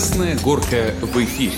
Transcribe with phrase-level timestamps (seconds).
[0.00, 1.52] Красная горка в эфире.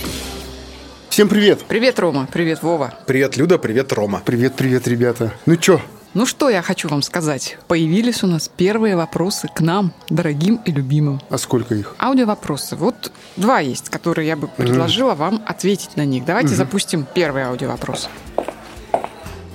[1.11, 1.61] Всем привет!
[1.69, 2.27] Привет, Рома.
[2.33, 2.93] Привет, Вова.
[3.07, 4.21] Привет, Люда, привет, Рома.
[4.25, 5.33] Привет, привет, ребята.
[5.47, 5.81] Ну чё,
[6.15, 7.57] Ну что я хочу вам сказать?
[7.69, 11.21] Появились у нас первые вопросы к нам, дорогим и любимым.
[11.31, 11.95] а сколько их?
[12.01, 12.75] Аудиовопросы.
[12.75, 16.25] Вот два есть, которые я бы предложила вам ответить на них.
[16.25, 18.09] Давайте запустим первый аудиовопрос.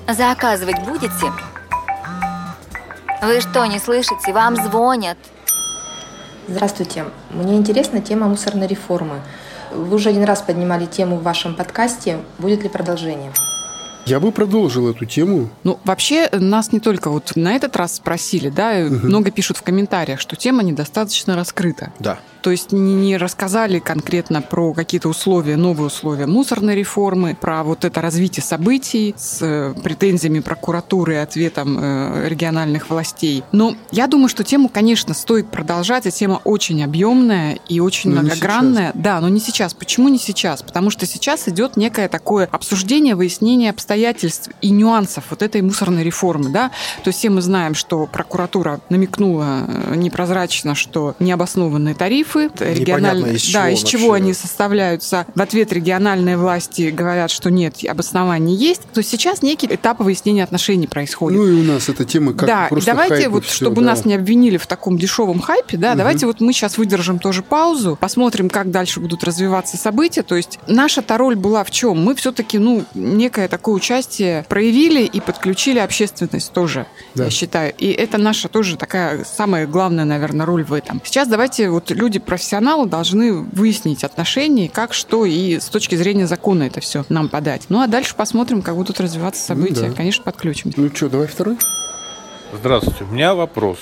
[0.07, 1.29] Заказывать будете?
[3.21, 4.31] Вы что, не слышите?
[4.31, 5.17] Вам звонят.
[6.47, 7.03] Здравствуйте.
[7.29, 9.19] Мне интересна тема мусорной реформы.
[9.73, 12.19] Вы уже один раз поднимали тему в вашем подкасте.
[12.39, 13.33] Будет ли продолжение?
[14.05, 15.49] Я бы продолжил эту тему.
[15.65, 19.61] Ну, вообще, нас не только вот на этот раз спросили, да, и много пишут в
[19.61, 21.91] комментариях, что тема недостаточно раскрыта.
[21.99, 22.17] Да.
[22.41, 28.01] То есть не, рассказали конкретно про какие-то условия, новые условия мусорной реформы, про вот это
[28.01, 33.43] развитие событий с э, претензиями прокуратуры и ответом э, региональных властей.
[33.51, 38.21] Но я думаю, что тему, конечно, стоит продолжать, а тема очень объемная и очень Но
[38.21, 38.91] не многогранная.
[38.93, 39.73] Да, но не сейчас.
[39.73, 40.61] Почему не сейчас?
[40.61, 46.49] Потому что сейчас идет некое такое обсуждение, выяснение обстоятельств и нюансов вот этой мусорной реформы,
[46.49, 46.69] да.
[47.03, 51.95] То есть все мы знаем, что прокуратура намекнула э, непрозрачно, что необоснованные
[52.27, 54.23] тарифы, региональные, из да, чего из чего вообще.
[54.23, 55.25] они составляются.
[55.33, 58.81] В ответ региональные власти говорят, что нет, обоснование есть.
[58.93, 61.39] То есть сейчас некий этап выяснения отношений происходит.
[61.39, 63.87] Ну и у нас эта тема как да, просто давайте хайп вот, всё, чтобы да.
[63.87, 67.97] нас не обвинили в таком дешевом хайпе, да, давайте вот мы сейчас выдержим тоже паузу,
[67.99, 70.23] посмотрим, как дальше будут развиваться события.
[70.23, 72.03] То есть наша-то роль была в чем?
[72.03, 77.25] Мы все-таки, ну, некое такое участие проявили и подключили общественность тоже, Да.
[77.25, 77.73] я считаю.
[77.77, 81.01] И это наша тоже такая самая главная, наверное, роль в этом.
[81.03, 86.63] Сейчас давайте вот люди профессионалы должны выяснить отношения, как, что и с точки зрения закона
[86.63, 87.63] это все нам подать.
[87.69, 89.83] Ну а дальше посмотрим, как будут развиваться события.
[89.83, 89.95] Ну да.
[89.95, 90.71] Конечно, подключим.
[90.75, 91.57] Ну что, давай второй?
[92.53, 93.03] Здравствуйте.
[93.03, 93.79] У меня вопрос.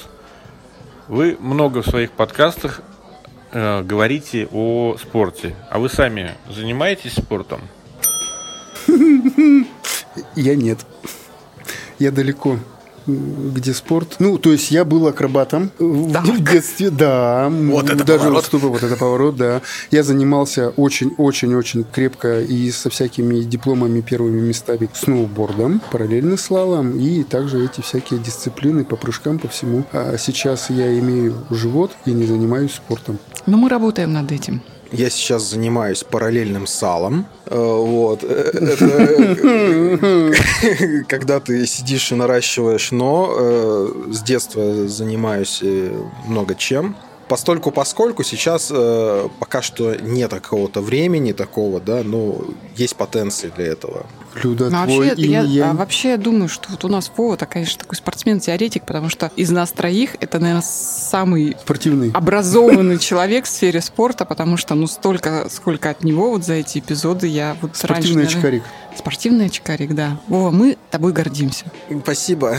[1.08, 2.82] Вы много в своих подкастах
[3.52, 5.56] э, говорите о спорте.
[5.70, 7.62] А вы сами занимаетесь спортом?
[10.36, 10.80] Я нет.
[12.00, 12.58] Я далеко.
[13.08, 14.16] Где спорт?
[14.20, 16.26] Ну, то есть я был акробатом в Так.
[16.26, 17.50] в детстве, да.
[17.50, 18.44] Вот это Даже поворот.
[18.44, 19.62] выступы, вот это поворот, да.
[19.92, 27.64] Я занимался очень-очень-очень крепко и со всякими дипломами, первыми местами сноубордом, параллельно слалом и также
[27.64, 29.86] эти всякие дисциплины по прыжкам, по всему.
[29.92, 33.20] А сейчас я имею живот и не занимаюсь спортом.
[33.46, 34.62] Но мы работаем над этим.
[34.92, 37.26] Я сейчас занимаюсь параллельным салом.
[37.46, 38.24] Э, Вот.
[38.24, 38.52] Э,
[39.42, 45.62] э, когда ты сидишь и наращиваешь, но с детства занимаюсь
[46.28, 46.96] много чем.
[47.28, 48.72] Постольку, поскольку сейчас
[49.40, 52.46] пока что нет какого-то времени такого, да, но
[52.76, 54.06] есть потенции для этого.
[54.44, 55.70] Люда, Ну, твой вообще, я, инь-янь.
[55.70, 59.32] а вообще я думаю, что вот у нас Вова, это, конечно, такой спортсмен-теоретик, потому что
[59.36, 62.12] из нас троих это, наверное, самый спортивный.
[62.12, 66.80] образованный человек в сфере спорта, потому что, ну, столько, сколько от него вот за эти
[66.80, 68.64] эпизоды я вот раньше, Спортивный наверное- очкарик.
[68.98, 70.20] Спортивный очкарик, да.
[70.28, 71.66] Вова, мы тобой гордимся.
[72.04, 72.56] Спасибо.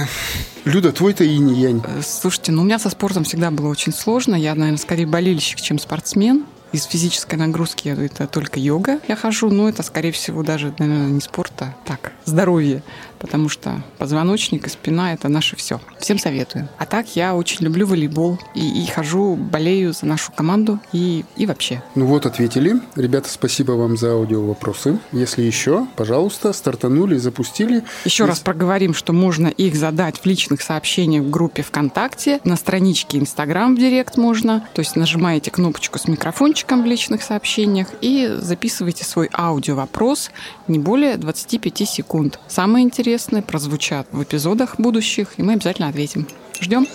[0.65, 1.83] Люда, твой-то инь-янь.
[1.87, 4.35] Э, Слушайте, ну у меня со спортом всегда было очень сложно.
[4.35, 6.45] Я, наверное, скорее болельщик, чем спортсмен.
[6.77, 11.23] Из физической нагрузки это только йога я хожу, но это, скорее всего, даже, наверное, не
[11.23, 12.83] спорт, а так, здоровье.
[13.27, 15.81] Потому что позвоночник и спина– это наше все.
[15.99, 16.69] Всем советую.
[16.79, 21.45] А так я очень люблю волейбол и, и хожу, болею за нашу команду и, и
[21.45, 21.83] вообще.
[21.97, 22.77] Ну вот, ответили.
[22.95, 25.01] Ребята, спасибо вам за аудио-вопросы.
[25.11, 27.83] Если еще, пожалуйста, стартанули, запустили.
[28.05, 32.55] Еще Если- раз проговорим, что можно их задать в личных сообщениях в группе ВКонтакте, на
[32.57, 34.67] страничке Инстаграм в Директ можно.
[34.73, 40.31] То есть нажимаете кнопочку с микрофончиком в личных сообщениях и записывайте свой аудио-вопрос
[40.69, 42.39] не более 25 секунд.
[42.47, 42.85] Самые
[43.17, 46.27] интересные прозвучат в эпизодах будущих, и мы обязательно ответим.
[46.61, 46.87] Ждем.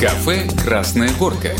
[0.00, 1.50] Кафе «Красная горка».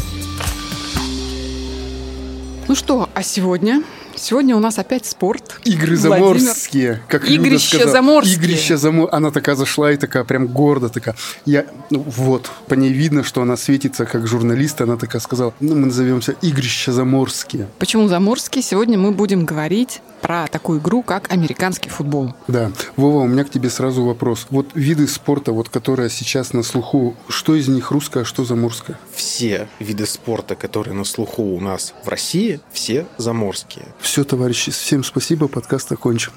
[2.69, 3.83] Ну что, а сегодня?
[4.23, 5.59] Сегодня у нас опять спорт.
[5.65, 6.39] Игры Владимир.
[6.39, 7.91] заморские, как Люда Игрища сказала.
[7.91, 8.37] заморские.
[8.37, 9.09] Игрища замор...
[9.11, 11.17] Она такая зашла и такая прям гордо такая.
[11.45, 14.81] Я, ну вот, по ней видно, что она светится как журналист.
[14.81, 17.67] Она такая сказала, ну мы назовемся Игрища заморские.
[17.81, 18.63] Почему заморский?
[18.63, 22.33] Сегодня мы будем говорить про такую игру, как американский футбол.
[22.47, 22.71] Да.
[22.97, 24.47] Вова, у меня к тебе сразу вопрос.
[24.51, 28.97] Вот виды спорта, вот которые сейчас на слуху, что из них русское, а что заморское?
[29.13, 33.87] Все виды спорта, которые на слуху у нас в России, все заморские.
[33.99, 36.33] Все, товарищи, всем спасибо, подкаст окончен.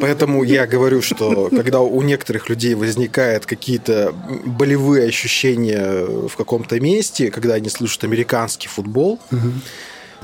[0.00, 4.14] Поэтому я говорю, что когда у некоторых людей возникают какие-то
[4.46, 9.20] болевые ощущения в каком-то месте, когда они слышат американский футбол,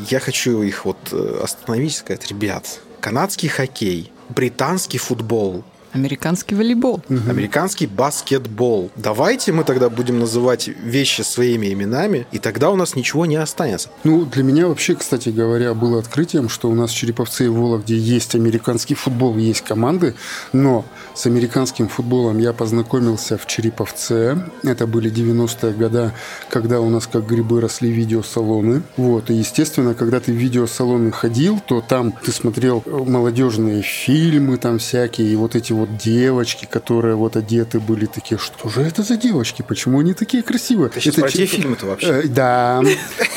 [0.08, 5.62] я хочу их вот э, остановить и сказать, ребят, канадский хоккей, британский футбол,
[5.96, 7.00] Американский волейбол.
[7.08, 8.90] Американский баскетбол.
[8.96, 13.88] Давайте мы тогда будем называть вещи своими именами, и тогда у нас ничего не останется.
[14.04, 17.96] Ну, для меня вообще, кстати говоря, было открытием, что у нас в Череповце и Вологде
[17.96, 20.14] есть американский футбол, есть команды,
[20.52, 20.84] но
[21.14, 24.36] с американским футболом я познакомился в Череповце.
[24.64, 26.12] Это были 90-е годы,
[26.50, 28.82] когда у нас как грибы росли видеосалоны.
[28.98, 34.78] Вот, и, естественно, когда ты в видеосалоны ходил, то там ты смотрел молодежные фильмы там
[34.78, 39.16] всякие, и вот эти вот девочки, которые вот одеты были такие, что же это за
[39.16, 40.88] девочки, почему они такие красивые?
[40.90, 42.06] Ты сейчас это про те че- фильмы-то вообще?
[42.06, 42.82] Э, Да.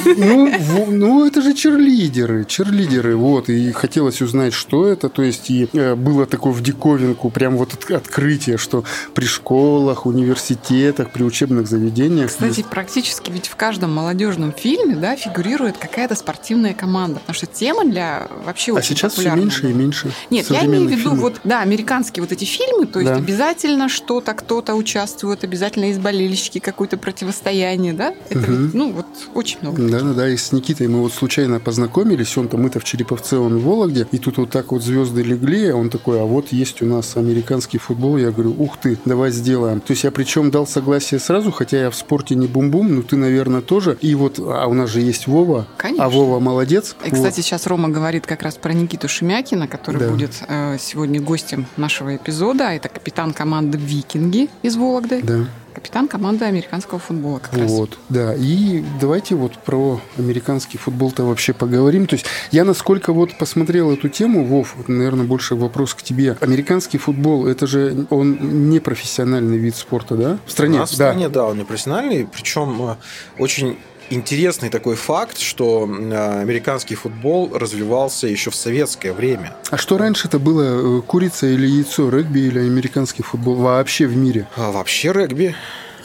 [0.06, 3.50] Ну, в- ну, это же черлидеры, черлидеры, вот.
[3.50, 5.10] И хотелось узнать, что это.
[5.10, 10.06] То есть, и э, было такое в диковинку, прям вот от- открытие, что при школах,
[10.06, 12.30] университетах, при учебных заведениях...
[12.30, 17.20] Кстати, есть- практически ведь в каждом молодежном фильме да, фигурирует какая-то спортивная команда.
[17.20, 19.44] Потому что тема для вообще а очень сейчас все популярная.
[19.44, 23.00] меньше и меньше Нет, я имею в виду вот, да, американские вот эти фильмы, то
[23.00, 23.18] есть Да.
[23.18, 28.14] обязательно что-то, кто-то участвует, обязательно есть болельщики, какое-то противостояние, да?
[28.30, 28.64] Это Мгм.
[28.66, 29.82] ведь, ну, вот очень много.
[29.88, 34.08] Да-да-да, и с Никитой мы вот случайно познакомились, он-то мы-то в Череповце, он в Вологде,
[34.12, 37.16] и тут вот так вот звезды легли, а он такой, а вот есть у нас
[37.18, 39.80] американский футбол, я говорю, ух ты, давай сделаем.
[39.82, 43.16] То есть я причем дал согласие сразу, хотя я в спорте не бум-бум, ну ты,
[43.16, 43.98] наверное, тоже.
[44.02, 46.06] И вот, а у нас же есть Вова, Конечно.
[46.06, 46.96] а Вова молодец.
[47.06, 47.14] И, Вот.
[47.16, 50.10] кстати, сейчас Рома говорит как раз про Никиту Шемякина, который Да.
[50.10, 52.66] будет э, сегодня гостем нашего эпизода.
[52.72, 55.22] Это капитан команды «Викинги» из Вологды.
[55.24, 57.72] Да, Капитан команды американского футбола как раз.
[57.72, 58.34] вот, да.
[58.36, 62.06] И давайте вот про американский футбол-то вообще поговорим.
[62.08, 66.36] То есть я насколько вот посмотрел эту тему, Вов, вот, наверное, больше вопрос к тебе.
[66.42, 70.38] Американский футбол, это же он не профессиональный вид спорта, да?
[70.46, 71.12] В У стране, нас в да.
[71.12, 72.96] стране, да, он не профессиональный, причем э,
[73.38, 73.78] очень
[74.10, 79.54] интересный такой факт, что э, американский футбол развивался еще в советское время.
[79.70, 84.16] А что раньше это было, э, курица или яйцо, регби или американский футбол вообще в
[84.16, 84.48] мире?
[84.56, 85.56] А вообще регби.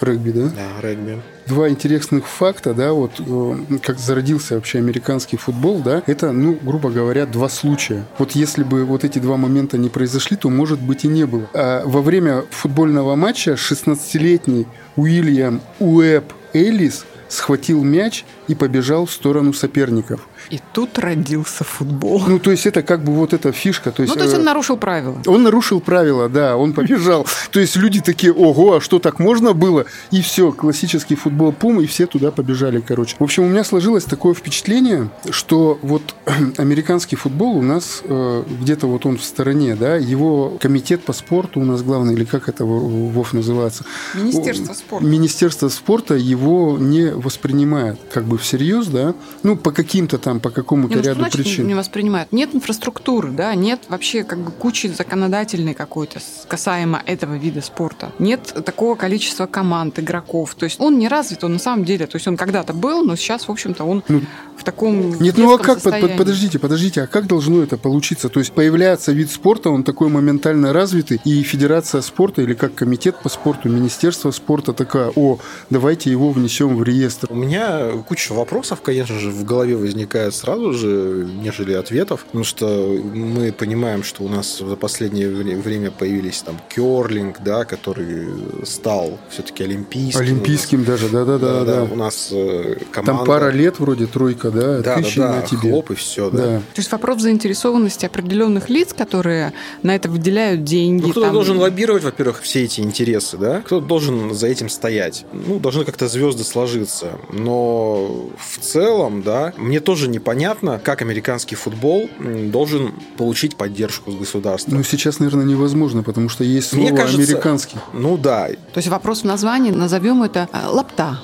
[0.01, 0.49] Регби, да?
[0.49, 1.21] Да, регби.
[1.47, 6.91] Два интересных факта, да, вот э, как зародился вообще американский футбол, да, это, ну, грубо
[6.91, 8.05] говоря, два случая.
[8.19, 11.49] Вот если бы вот эти два момента не произошли, то, может быть, и не было.
[11.55, 14.67] А во время футбольного матча 16-летний
[14.97, 20.27] Уильям Уэб Эллис схватил мяч и побежал в сторону соперников.
[20.51, 22.23] И тут родился футбол.
[22.27, 23.91] Ну, то есть это как бы вот эта фишка.
[23.91, 25.23] То есть, Ну, то есть э, он нарушил правила.
[25.27, 27.27] Он нарушил правила, да, он побежал.
[27.51, 29.87] То есть люди такие, ого, а что так можно было?
[30.11, 33.17] И все, классический футбол пум, и все туда побежали, короче.
[33.19, 36.15] В общем, у меня сложилось такое впечатление, что вот
[36.59, 41.61] американский футбол у нас э, где-то вот он в стороне, да, его комитет по спорту
[41.61, 43.85] у нас главный, или как это Вов называется?
[44.15, 45.07] Министерство спорта.
[45.07, 50.97] Министерство спорта его не воспринимает как бы всерьез, да, ну, по каким-то там, по какому-то
[50.97, 51.67] ну, ряду значит причин.
[51.67, 52.33] не воспринимают?
[52.33, 58.13] Нет инфраструктуры, да, нет вообще как бы кучи законодательной какой-то касаемо этого вида спорта.
[58.19, 60.55] Нет такого количества команд, игроков.
[60.55, 63.17] То есть он не развит, он на самом деле, то есть он когда-то был, но
[63.17, 64.23] сейчас, в общем-то, он Ну,
[64.57, 66.17] в таком Нет, ну а как, состоянии.
[66.17, 68.29] подождите, подождите, а как должно это получиться?
[68.29, 73.17] То есть появляется вид спорта, он такой моментально развитый, и Федерация спорта, или как комитет
[73.23, 75.39] по спорту, Министерство спорта такая, о,
[75.71, 77.29] давайте его внесем в реестр.
[77.31, 82.67] У меня куча вопросов, конечно же, в голове возникает сразу же, нежели ответов, потому что
[83.15, 88.27] мы понимаем, что у нас за последнее вре- время появились там керлинг, да, который
[88.65, 90.21] стал все-таки олимпийским.
[90.21, 91.65] Олимпийским даже, да-да-да.
[91.65, 91.83] да.
[91.85, 93.19] У нас э, команда...
[93.19, 95.71] Там пара лет вроде, тройка, да, Да, тысячи да, на да, тебе.
[95.71, 96.37] хлоп и все, да.
[96.39, 96.59] Да.
[96.59, 101.03] То есть вопрос заинтересованности определенных лиц, которые на это выделяют деньги.
[101.03, 103.61] Ну, кто-то там, должен лоббировать, во-первых, все эти интересы, да?
[103.61, 105.25] Кто-то должен за этим стоять.
[105.33, 107.13] Ну, должны как-то звезды сложиться.
[107.33, 112.09] Но в целом, да, мне тоже непонятно, как американский футбол
[112.51, 114.73] должен получить поддержку с государства.
[114.75, 117.79] Ну, сейчас, наверное, невозможно, потому что есть Мне слово кажется- американский.
[117.93, 121.21] Ну да, То есть вопрос в названии, назовем это э, лапта.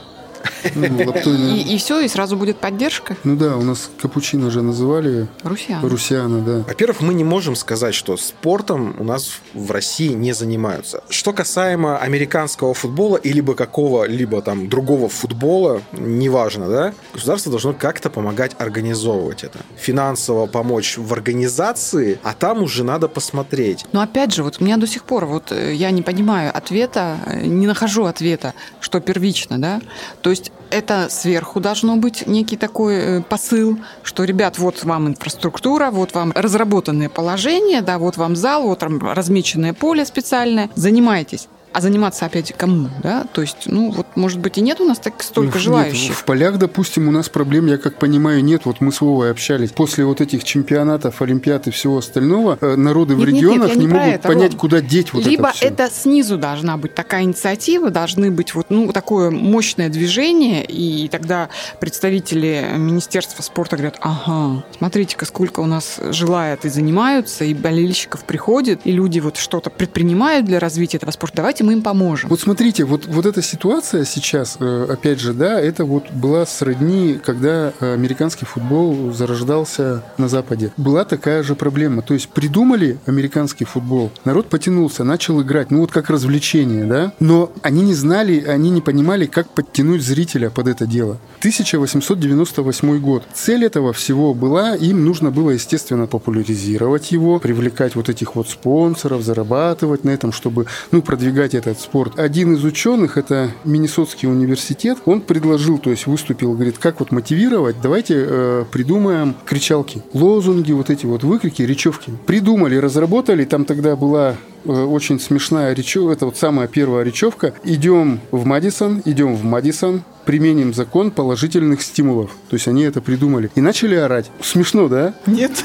[0.75, 3.17] Ну, И, и все, и сразу будет поддержка.
[3.25, 5.87] Ну да, у нас капучино же называли Русиан.
[5.87, 6.65] Русиана, да.
[6.67, 11.03] Во-первых, мы не можем сказать, что спортом у нас в России не занимаются.
[11.09, 18.11] Что касаемо американского футбола или бы какого-либо там другого футбола, неважно, да, государство должно как-то
[18.11, 19.59] помогать организовывать это.
[19.77, 23.85] Финансово помочь в организации, а там уже надо посмотреть.
[23.93, 27.19] Но опять же, вот у меня до сих пор, вот э, я не понимаю ответа,
[27.27, 29.81] э, не нахожу ответа, что первично, да.
[30.23, 35.91] То есть это сверху должно быть некий такой э, посыл, что, ребят, вот вам инфраструктура,
[35.91, 41.49] вот вам разработанное положение, да, вот вам зал, вот там размеченное поле специальное, занимайтесь.
[41.73, 43.27] А заниматься опять кому, да?
[43.33, 46.17] То есть, ну, вот, может быть, и нет у нас так столько Нет, желающих.
[46.17, 48.63] в полях, допустим, у нас проблем, я как понимаю, нет.
[48.65, 49.71] Вот мы с Вовой общались.
[49.71, 53.77] После вот этих чемпионатов, олимпиад и всего остального, э, народы в Нет, нет, нет, регионах
[53.77, 54.61] не, не могут это, понять, Ром.
[54.61, 55.67] куда деть вот Либо это все.
[55.67, 61.49] это снизу должна быть такая инициатива, должны быть вот ну такое мощное движение, и тогда
[61.79, 68.81] представители Министерства спорта говорят, ага, смотрите-ка, сколько у нас желает и занимаются, и болельщиков приходит,
[68.85, 72.29] и люди вот что-то предпринимают для развития этого спорта, давайте мы им поможем.
[72.29, 77.19] Вот смотрите, вот, вот эта ситуация сейчас, э, опять же, да, это вот была сродни,
[77.25, 80.73] когда э, американский футбол зарождался на Западе.
[80.77, 82.03] Была такая же проблема.
[82.03, 87.53] То есть придумали американский футбол, народ потянулся, начал играть, ну вот как развлечение, да, но
[87.63, 91.19] они не знали, они не понимали, как подтянуть зрителя под это дело.
[91.41, 93.25] 1898 год.
[93.35, 99.23] Цель этого всего была, им нужно было, естественно, популяризировать его, привлекать вот этих вот спонсоров,
[99.23, 102.19] зарабатывать на этом, чтобы, ну, продвигать этот спорт.
[102.19, 107.77] Один из ученых, это Миннесотский университет, он предложил, то есть выступил, говорит, как вот мотивировать,
[107.83, 112.13] давайте э, придумаем кричалки, лозунги, вот эти вот выкрики, речевки.
[112.27, 117.55] Придумали, разработали, там тогда была э, очень смешная речевка, это вот самая первая речевка.
[117.65, 122.31] Идем в Мадисон, идем в Мадисон, применим закон положительных стимулов.
[122.49, 123.51] То есть они это придумали.
[123.55, 124.31] И начали орать.
[124.43, 125.15] Смешно, да?
[125.27, 125.65] Нет.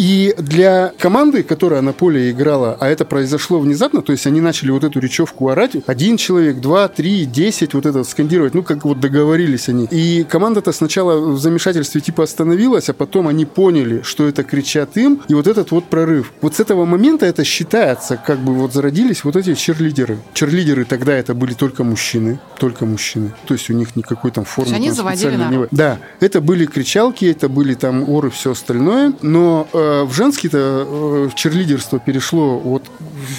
[0.00, 4.70] И для команды, которая на поле играла, а это произошло внезапно, то есть они начали
[4.70, 8.98] вот эту речевку орать, один человек, два, три, десять, вот это скандировать, ну, как вот
[8.98, 9.86] договорились они.
[9.90, 15.20] И команда-то сначала в замешательстве типа остановилась, а потом они поняли, что это кричат им,
[15.28, 16.32] и вот этот вот прорыв.
[16.40, 20.16] Вот с этого момента это считается, как бы вот зародились вот эти черлидеры.
[20.32, 23.34] Черлидеры тогда это были только мужчины, только мужчины.
[23.46, 24.70] То есть у них никакой там формы.
[24.70, 25.54] То есть они там заводили не народ.
[25.54, 25.68] было.
[25.72, 31.28] Да, это были кричалки, это были там оры, все остальное, но э, в женский-то э,
[31.34, 32.84] черлидерство перешло вот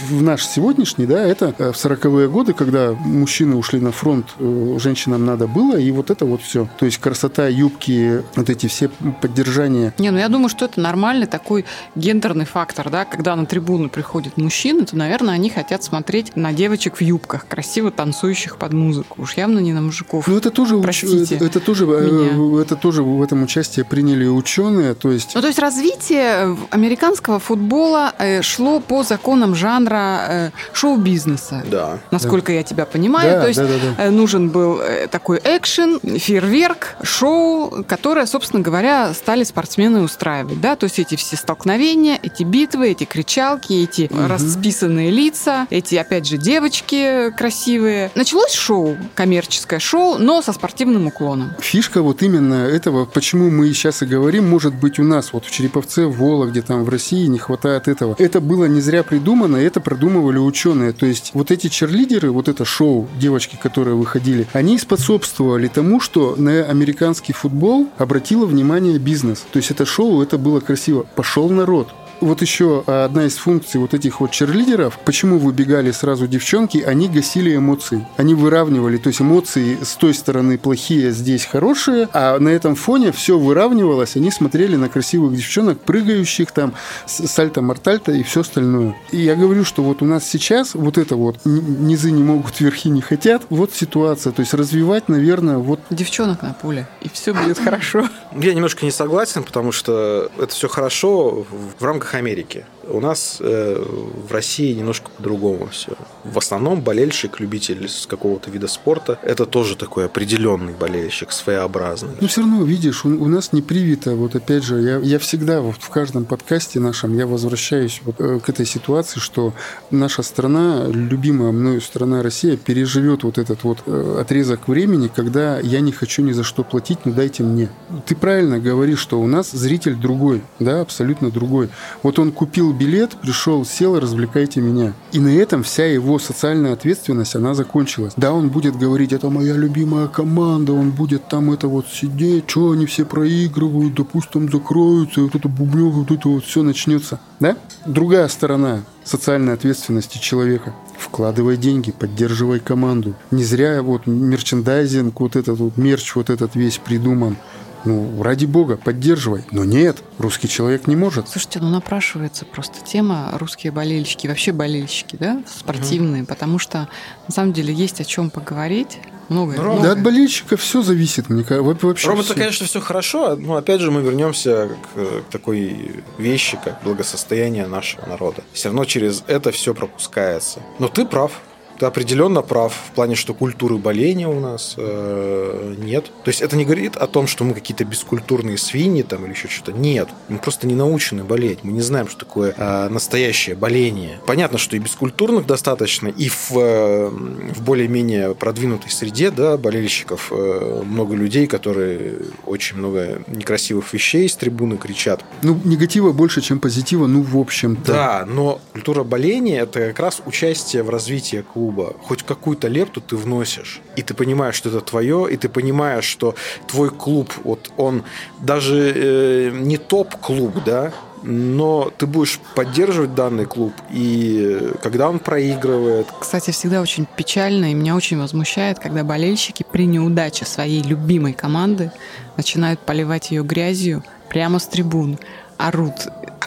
[0.10, 4.78] в наш сегодняшний, да, это э, в 40-е годы, когда мужчины ушли на фронт, э,
[4.80, 6.68] женщинам надо было, и вот это вот все.
[6.80, 8.90] То есть красота, юбки, вот эти все
[9.22, 9.94] поддержания.
[9.98, 11.66] Не, ну я думаю, что это нормальный такой
[11.96, 16.98] гендерный фактор, да, когда на трибуну приходят мужчины, то, наверное, они хотят смотреть на девочек
[16.98, 19.22] в юбках, красиво танцующих под музыку.
[19.22, 20.28] Уж явно не на мужиков.
[20.28, 22.62] Ну, это тоже, уч- Простите это, это тоже, э, меня.
[22.62, 28.14] это тоже в этом участие приняли ученые, то есть Ну, то есть развитие американского футбола
[28.18, 31.64] э, шло по законам жанра э, шоу-бизнеса.
[31.70, 32.00] Да.
[32.12, 33.32] Насколько я тебя понимаю.
[33.32, 34.04] Да, то есть да, да, да.
[34.06, 40.60] э, нужен был э, такой экшен, фейерверк, шоу, которое, собственно говоря, стали спортсмены устраивать.
[40.62, 40.76] Да?
[40.76, 46.38] То есть эти все столкновения, эти битвы, эти кричалки, эти расписанные лица, эти, опять же,
[46.38, 48.12] девочки красивые.
[48.16, 51.54] Началось шоу, коммерческое шоу, но со спортивным уклоном.
[51.60, 55.52] Фишка вот именно этого, почему мы сейчас и говорим, может быть у нас вот в
[55.52, 58.16] Череповце, в Вологде, там в России не хватает этого.
[58.20, 60.94] Это было не зря придумано, это продумывали ученые.
[60.94, 66.36] То есть вот эти черлидеры, вот это шоу, девочки, которые выходили, они способствовали тому, что
[66.38, 69.46] на американский футбол обратило внимание бизнес.
[69.52, 71.06] То есть это шоу, это было красиво.
[71.16, 71.90] Пошел народ,
[72.22, 77.56] вот еще одна из функций вот этих вот черлидеров, почему выбегали сразу девчонки, они гасили
[77.56, 78.08] эмоции.
[78.18, 83.12] Они выравнивали, то есть эмоции с той стороны плохие, здесь хорошие, а на этом фоне
[83.12, 86.74] все выравнивалось, они смотрели на красивых девчонок, прыгающих там,
[87.06, 88.96] с сальто-мортальто и все остальное.
[89.12, 92.90] И я говорю, что вот у нас сейчас вот это вот низы не могут, верхи
[92.90, 97.58] не хотят, вот ситуация, то есть развивать, наверное, вот Девчонок на поле, и все будет
[97.60, 98.08] хорошо.
[98.40, 101.84] Я немножко не согласен, потому что это все хорошо в- в
[102.16, 102.66] Америки.
[102.92, 103.84] У нас э,
[104.28, 105.94] в России немножко по-другому все.
[106.24, 112.12] В основном болельщик, любитель с какого-то вида спорта, это тоже такой определенный болельщик, своеобразный.
[112.20, 115.62] Ну, все равно, видишь, у, у нас не привито, вот опять же, я, я всегда
[115.62, 119.54] вот в каждом подкасте нашем, я возвращаюсь вот, э, к этой ситуации, что
[119.90, 125.80] наша страна, любимая мною страна Россия, переживет вот этот вот э, отрезок времени, когда я
[125.80, 127.70] не хочу ни за что платить, но дайте мне.
[128.06, 131.70] Ты правильно говоришь, что у нас зритель другой, да, абсолютно другой.
[132.04, 134.94] Вот он купил билет, пришел, сел, развлекайте меня.
[135.12, 138.14] И на этом вся его социальная ответственность, она закончилась.
[138.18, 142.72] Да, он будет говорить, это моя любимая команда, он будет там это вот сидеть, что
[142.72, 147.20] они все проигрывают, да пусть там закроются, вот это бубнёв, вот это вот все начнется.
[147.40, 147.56] Да?
[147.86, 150.74] Другая сторона социальной ответственности человека.
[150.98, 153.14] Вкладывай деньги, поддерживай команду.
[153.30, 157.38] Не зря вот мерчендайзинг, вот этот вот мерч, вот этот весь придуман.
[157.86, 159.44] Ну, ради бога, поддерживай.
[159.52, 161.30] Но нет, русский человек не может.
[161.30, 166.88] Слушайте, ну напрашивается просто тема русские болельщики, вообще болельщики, да, спортивные, потому что
[167.28, 169.00] на самом деле есть о чем поговорить.
[169.30, 169.58] Многое.
[169.58, 169.94] Ну, Ром, многое.
[169.94, 173.90] Да от болельщиков все зависит, мне Вообще Рома, это, конечно, все хорошо, но опять же
[173.90, 178.44] мы вернемся к, э, к такой вещи, как благосостояние нашего народа.
[178.52, 180.60] Все равно через это все пропускается.
[180.80, 181.40] Но ты прав.
[181.82, 186.12] Ты определенно прав в плане, что культуры боления у нас э, нет.
[186.24, 189.48] То есть это не говорит о том, что мы какие-то бескультурные свиньи там или еще
[189.48, 189.72] что-то.
[189.72, 191.64] Нет, мы просто не научены болеть.
[191.64, 194.20] Мы не знаем, что такое э, настоящее боление.
[194.28, 200.84] Понятно, что и бескультурных достаточно, и в, э, в более-менее продвинутой среде да, болельщиков э,
[200.86, 205.26] много людей, которые очень много некрасивых вещей с трибуны кричат.
[205.42, 207.92] Ну, негатива больше, чем позитива, ну, в общем-то.
[207.92, 211.71] Да, но культура боления– это как раз участие в развитии клуба.
[212.04, 216.36] Хоть какую-то лепту ты вносишь, и ты понимаешь, что это твое, и ты понимаешь, что
[216.68, 218.04] твой клуб, вот он
[218.40, 220.92] даже э, не топ-клуб, да,
[221.24, 226.08] но ты будешь поддерживать данный клуб, и когда он проигрывает...
[226.20, 231.92] Кстати, всегда очень печально, и меня очень возмущает, когда болельщики при неудаче своей любимой команды
[232.38, 235.20] начинают поливать ее грязью прямо с трибун,
[235.58, 235.94] орут.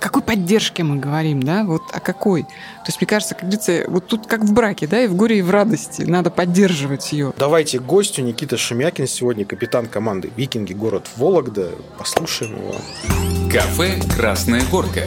[0.04, 1.64] О какой поддержке мы говорим, да?
[1.64, 2.42] Вот о какой?
[2.42, 5.38] То есть, мне кажется, как говорится, вот тут как в браке, да, и в горе,
[5.38, 6.02] и в радости.
[6.02, 7.32] Надо поддерживать ее.
[7.38, 11.70] Давайте к гостю Никита Шемякин сегодня, капитан команды «Викинги», город Вологда.
[11.96, 12.74] Послушаем его.
[13.50, 15.04] Кафе «Красная горка».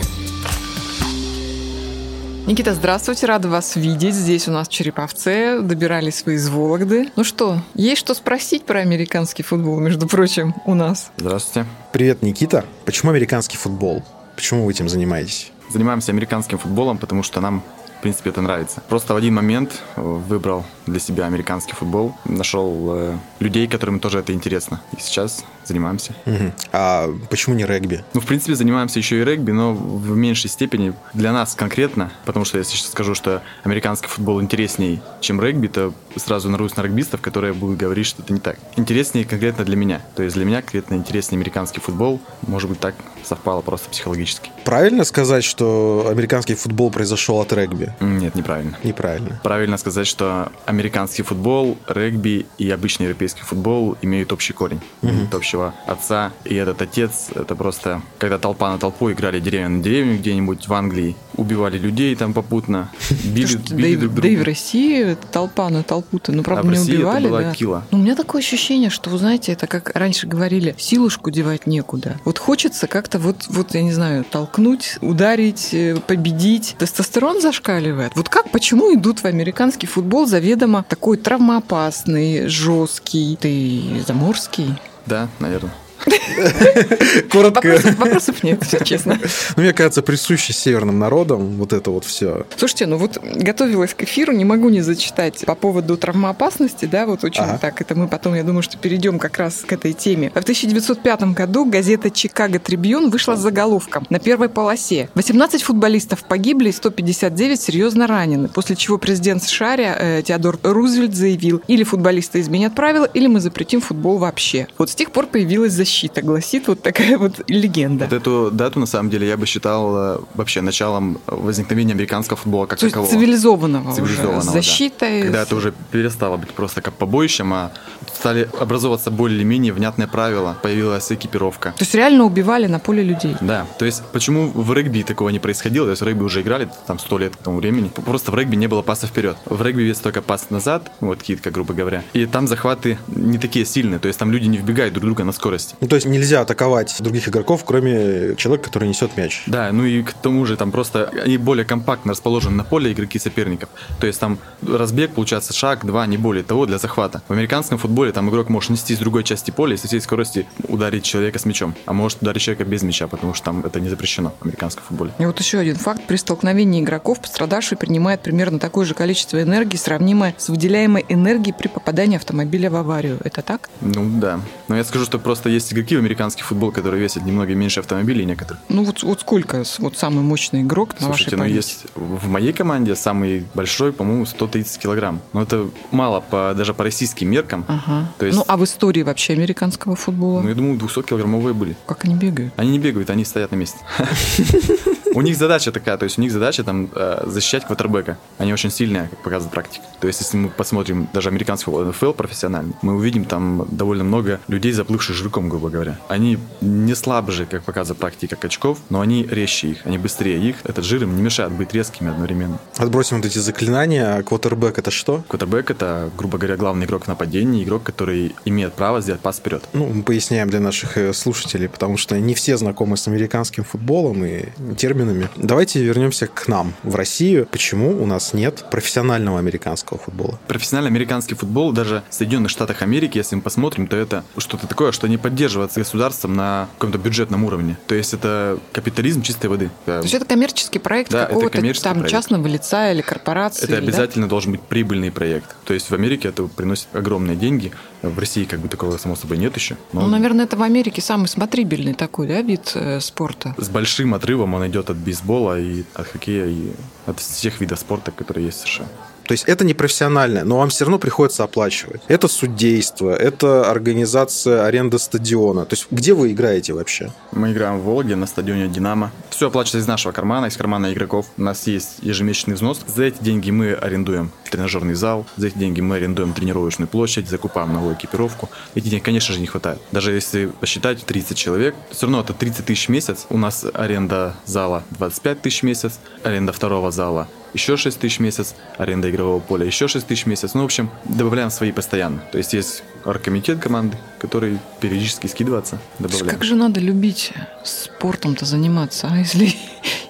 [2.47, 4.15] Никита, здравствуйте, рада вас видеть.
[4.15, 7.09] Здесь у нас в Череповце, добирались вы из Вологды.
[7.15, 11.11] Ну что, есть что спросить про американский футбол, между прочим, у нас?
[11.17, 11.69] Здравствуйте.
[11.93, 12.65] Привет, Никита.
[12.85, 14.01] Почему американский футбол?
[14.37, 15.51] Почему вы этим занимаетесь?
[15.71, 17.63] Занимаемся американским футболом, потому что нам,
[17.97, 18.81] в принципе, это нравится.
[18.87, 24.33] Просто в один момент выбрал для себя американский футбол, нашел э, людей, которым тоже это
[24.33, 24.79] интересно.
[24.95, 26.15] И сейчас занимаемся.
[26.25, 26.51] Угу.
[26.73, 28.03] А почему не регби?
[28.13, 32.45] Ну, в принципе, занимаемся еще и регби, но в меньшей степени для нас конкретно, потому
[32.45, 37.21] что если сейчас скажу, что американский футбол интереснее, чем регби, то сразу нарусь на регбистов,
[37.21, 38.57] которые будут говорить, что это не так.
[38.75, 40.01] Интереснее конкретно для меня.
[40.15, 42.19] То есть для меня конкретно интереснее американский футбол.
[42.47, 44.51] Может быть, так совпало просто психологически.
[44.63, 47.93] Правильно сказать, что американский футбол произошел от регби?
[47.99, 48.77] Нет, неправильно.
[48.83, 49.39] Неправильно.
[49.43, 55.11] Правильно сказать, что американский футбол, регби и обычный европейский футбол имеют общий корень, Мгм.
[55.13, 56.31] имеют общего отца.
[56.45, 60.73] И этот отец, это просто, когда толпа на толпу играли деревья на деревья где-нибудь в
[60.73, 62.89] Англии, убивали людей там попутно,
[63.23, 64.45] били, били да, друг да и в друга.
[64.45, 67.53] России толпа на толпу-то, ну, правда, А в не России это убивали, была да.
[67.53, 67.83] килла.
[67.91, 72.17] Но у меня такое ощущение, что, вы знаете, это как раньше говорили, силушку девать некуда.
[72.25, 76.75] Вот хочется как-то вот, вот, я не знаю, толкнуть, ударить, э, победить.
[76.77, 78.13] Тестостерон зашкаливает.
[78.15, 84.75] Вот как, почему идут в американский футбол заведомо такой травмоопасный, жесткий, ты заморский?
[85.07, 85.86] Да, наверное.
[87.31, 87.67] Коротко.
[87.67, 89.19] Вопросов, вопросов нет, все честно.
[89.55, 92.45] Ну, мне кажется, присуще северным народам вот это вот все.
[92.55, 97.23] Слушайте, ну вот готовилась к эфиру, не могу не зачитать по поводу травмоопасности, да, вот
[97.23, 97.57] очень Ага.
[97.59, 100.29] так, это мы потом, я думаю, что перейдем как раз к этой теме.
[100.29, 105.09] В 1905 году газета «Чикаго Трибьюн» вышла с заголовком на первой полосе.
[105.15, 111.61] 18 футболистов погибли и 159 серьезно ранены, после чего президент США э, Теодор Рузвельт заявил,
[111.67, 114.67] или футболисты изменят правила, или мы запретим футбол вообще.
[114.77, 118.05] Вот с тех пор появилась защита, гласит вот такая вот легенда.
[118.05, 122.65] Вот эту дату, на самом деле, я бы считал э, вообще началом возникновения американского футбола
[122.65, 123.09] как То такового.
[123.11, 124.51] цивилизованного, Цивилизованного, уже, с да.
[124.53, 125.21] защитой.
[125.23, 127.71] Когда это уже перестало быть просто как побоищем, а
[128.17, 131.73] стали образовываться более-менее внятные правила, появилась экипировка.
[131.77, 133.35] То есть реально убивали на поле людей.
[133.41, 135.85] Да, то есть почему в регби такого не происходило?
[135.85, 137.89] То есть в регби уже играли там сто лет к тому времени.
[137.89, 139.37] Просто в регби не было паса вперед.
[139.45, 142.03] В регби есть только пас назад, вот китка, грубо говоря.
[142.13, 145.31] И там захваты не такие сильные, то есть там люди не вбегают друг друга на
[145.31, 145.75] скорости.
[145.79, 149.43] Ну, то есть нельзя атаковать других игроков, кроме человека, который несет мяч.
[149.45, 153.19] Да, ну и к тому же там просто они более компактно расположены на поле игроки
[153.19, 153.69] соперников.
[153.99, 157.21] То есть там разбег, получается, шаг, два, не более того, для захвата.
[157.27, 160.45] В американском футболе там игрок может нести с другой части поля и со всей скорости
[160.67, 161.75] ударить человека с мячом.
[161.85, 165.11] А может ударить человека без мяча, потому что там это не запрещено в американском футболе.
[165.19, 166.01] И вот еще один факт.
[166.07, 171.67] При столкновении игроков пострадавший принимает примерно такое же количество энергии, сравнимое с выделяемой энергией при
[171.67, 173.19] попадании автомобиля в аварию.
[173.23, 173.69] Это так?
[173.81, 174.39] Ну да.
[174.67, 178.25] Но я скажу, что просто есть игроки в американский футбол, которые весят немного меньше автомобилей
[178.25, 178.61] некоторых.
[178.69, 182.53] Ну вот, вот сколько вот самый мощный игрок на Слушайте, вашей ну есть в моей
[182.53, 185.21] команде самый большой, по-моему, 130 килограмм.
[185.33, 187.65] Но это мало по, даже по российским меркам.
[187.67, 187.96] Ага.
[188.19, 190.41] То есть- Ну а в истории вообще американского футбола?
[190.41, 191.75] Ну, я думаю, 200-килограммовые были.
[191.85, 192.53] Как они бегают?
[192.57, 193.79] Они не бегают, они стоят на месте.
[195.17, 198.19] У них задача такая, то есть у них задача там э, защищать квотербека.
[198.37, 199.83] Они очень сильные, как показывает практика.
[199.99, 204.39] То есть если мы посмотрим даже американский футбол, НФЛ профессиональный, мы увидим там довольно много
[204.47, 205.97] людей, заплывших жирком, грубо говоря.
[206.07, 210.57] Они не слабже, как показывает практика, качков, но они резче их, они быстрее их.
[210.65, 212.59] Этот жир им не мешает быть резкими одновременно.
[212.77, 214.21] Отбросим вот эти заклинания.
[214.21, 215.23] Квотербек это что?
[215.29, 219.63] Квотербек это, грубо говоря, главный игрок в нападении, игрок, который имеет право сделать пас вперед.
[219.73, 224.23] Ну, мы поясняем для наших э, слушателей, потому что не все знакомы с американским футболом,
[224.23, 225.29] и термины дисциплинами.
[225.35, 227.47] Давайте вернемся к нам, в Россию.
[227.49, 230.39] Почему у нас нет профессионального американского футбола?
[230.47, 234.91] Профессиональный американский футбол, даже в Соединенных Штатах Америки, если мы посмотрим, то это что-то такое,
[234.91, 237.77] что не поддерживается государством на каком-то бюджетном уровне.
[237.87, 239.69] То есть это капитализм чистой воды.
[239.85, 242.11] То есть это коммерческий проект Да, это какого-то там проект.
[242.11, 243.63] частного лица или корпорации.
[243.63, 243.87] Это или, да?
[243.87, 245.55] обязательно должен быть прибыльный проект.
[245.65, 247.71] То есть в Америке это приносит огромные деньги.
[248.01, 249.75] В России как бы такого, само собой, нет еще.
[249.93, 253.55] Но Ну, наверное, это в Америке самый смотрибельный такой, да, вид э, спорта.
[253.57, 256.71] с большим отрывом он идет от бейсбола и от хоккея и
[257.05, 258.87] от всех видов спорта, которые есть в США.
[259.27, 262.01] То есть это не профессиональное, но вам все равно приходится оплачивать.
[262.07, 265.65] Это судейство, это организация аренды стадиона.
[265.65, 267.11] То есть где вы играете вообще?
[267.33, 269.11] Мы играем в Волге на стадионе «Динамо».
[269.29, 271.27] Все оплачивается из нашего кармана, из кармана игроков.
[271.37, 272.79] У нас есть ежемесячный взнос.
[272.87, 277.73] За эти деньги мы арендуем тренажерный зал, за эти деньги мы арендуем тренировочную площадь, закупаем
[277.73, 278.49] новую экипировку.
[278.75, 279.79] Этих денег, конечно же, не хватает.
[279.91, 283.25] Даже если посчитать 30 человек, все равно это 30 тысяч в месяц.
[283.29, 288.21] У нас аренда зала 25 тысяч в месяц, аренда второго зала еще 6 тысяч в
[288.21, 290.53] месяц, аренда игрового поля еще 6 тысяч в месяц.
[290.53, 292.23] Ну, в общем, добавляем свои постоянно.
[292.31, 296.29] То есть есть оргкомитет команды, который периодически скидывается, добавляем.
[296.29, 297.33] Как же надо любить
[297.63, 299.53] спортом-то заниматься, а если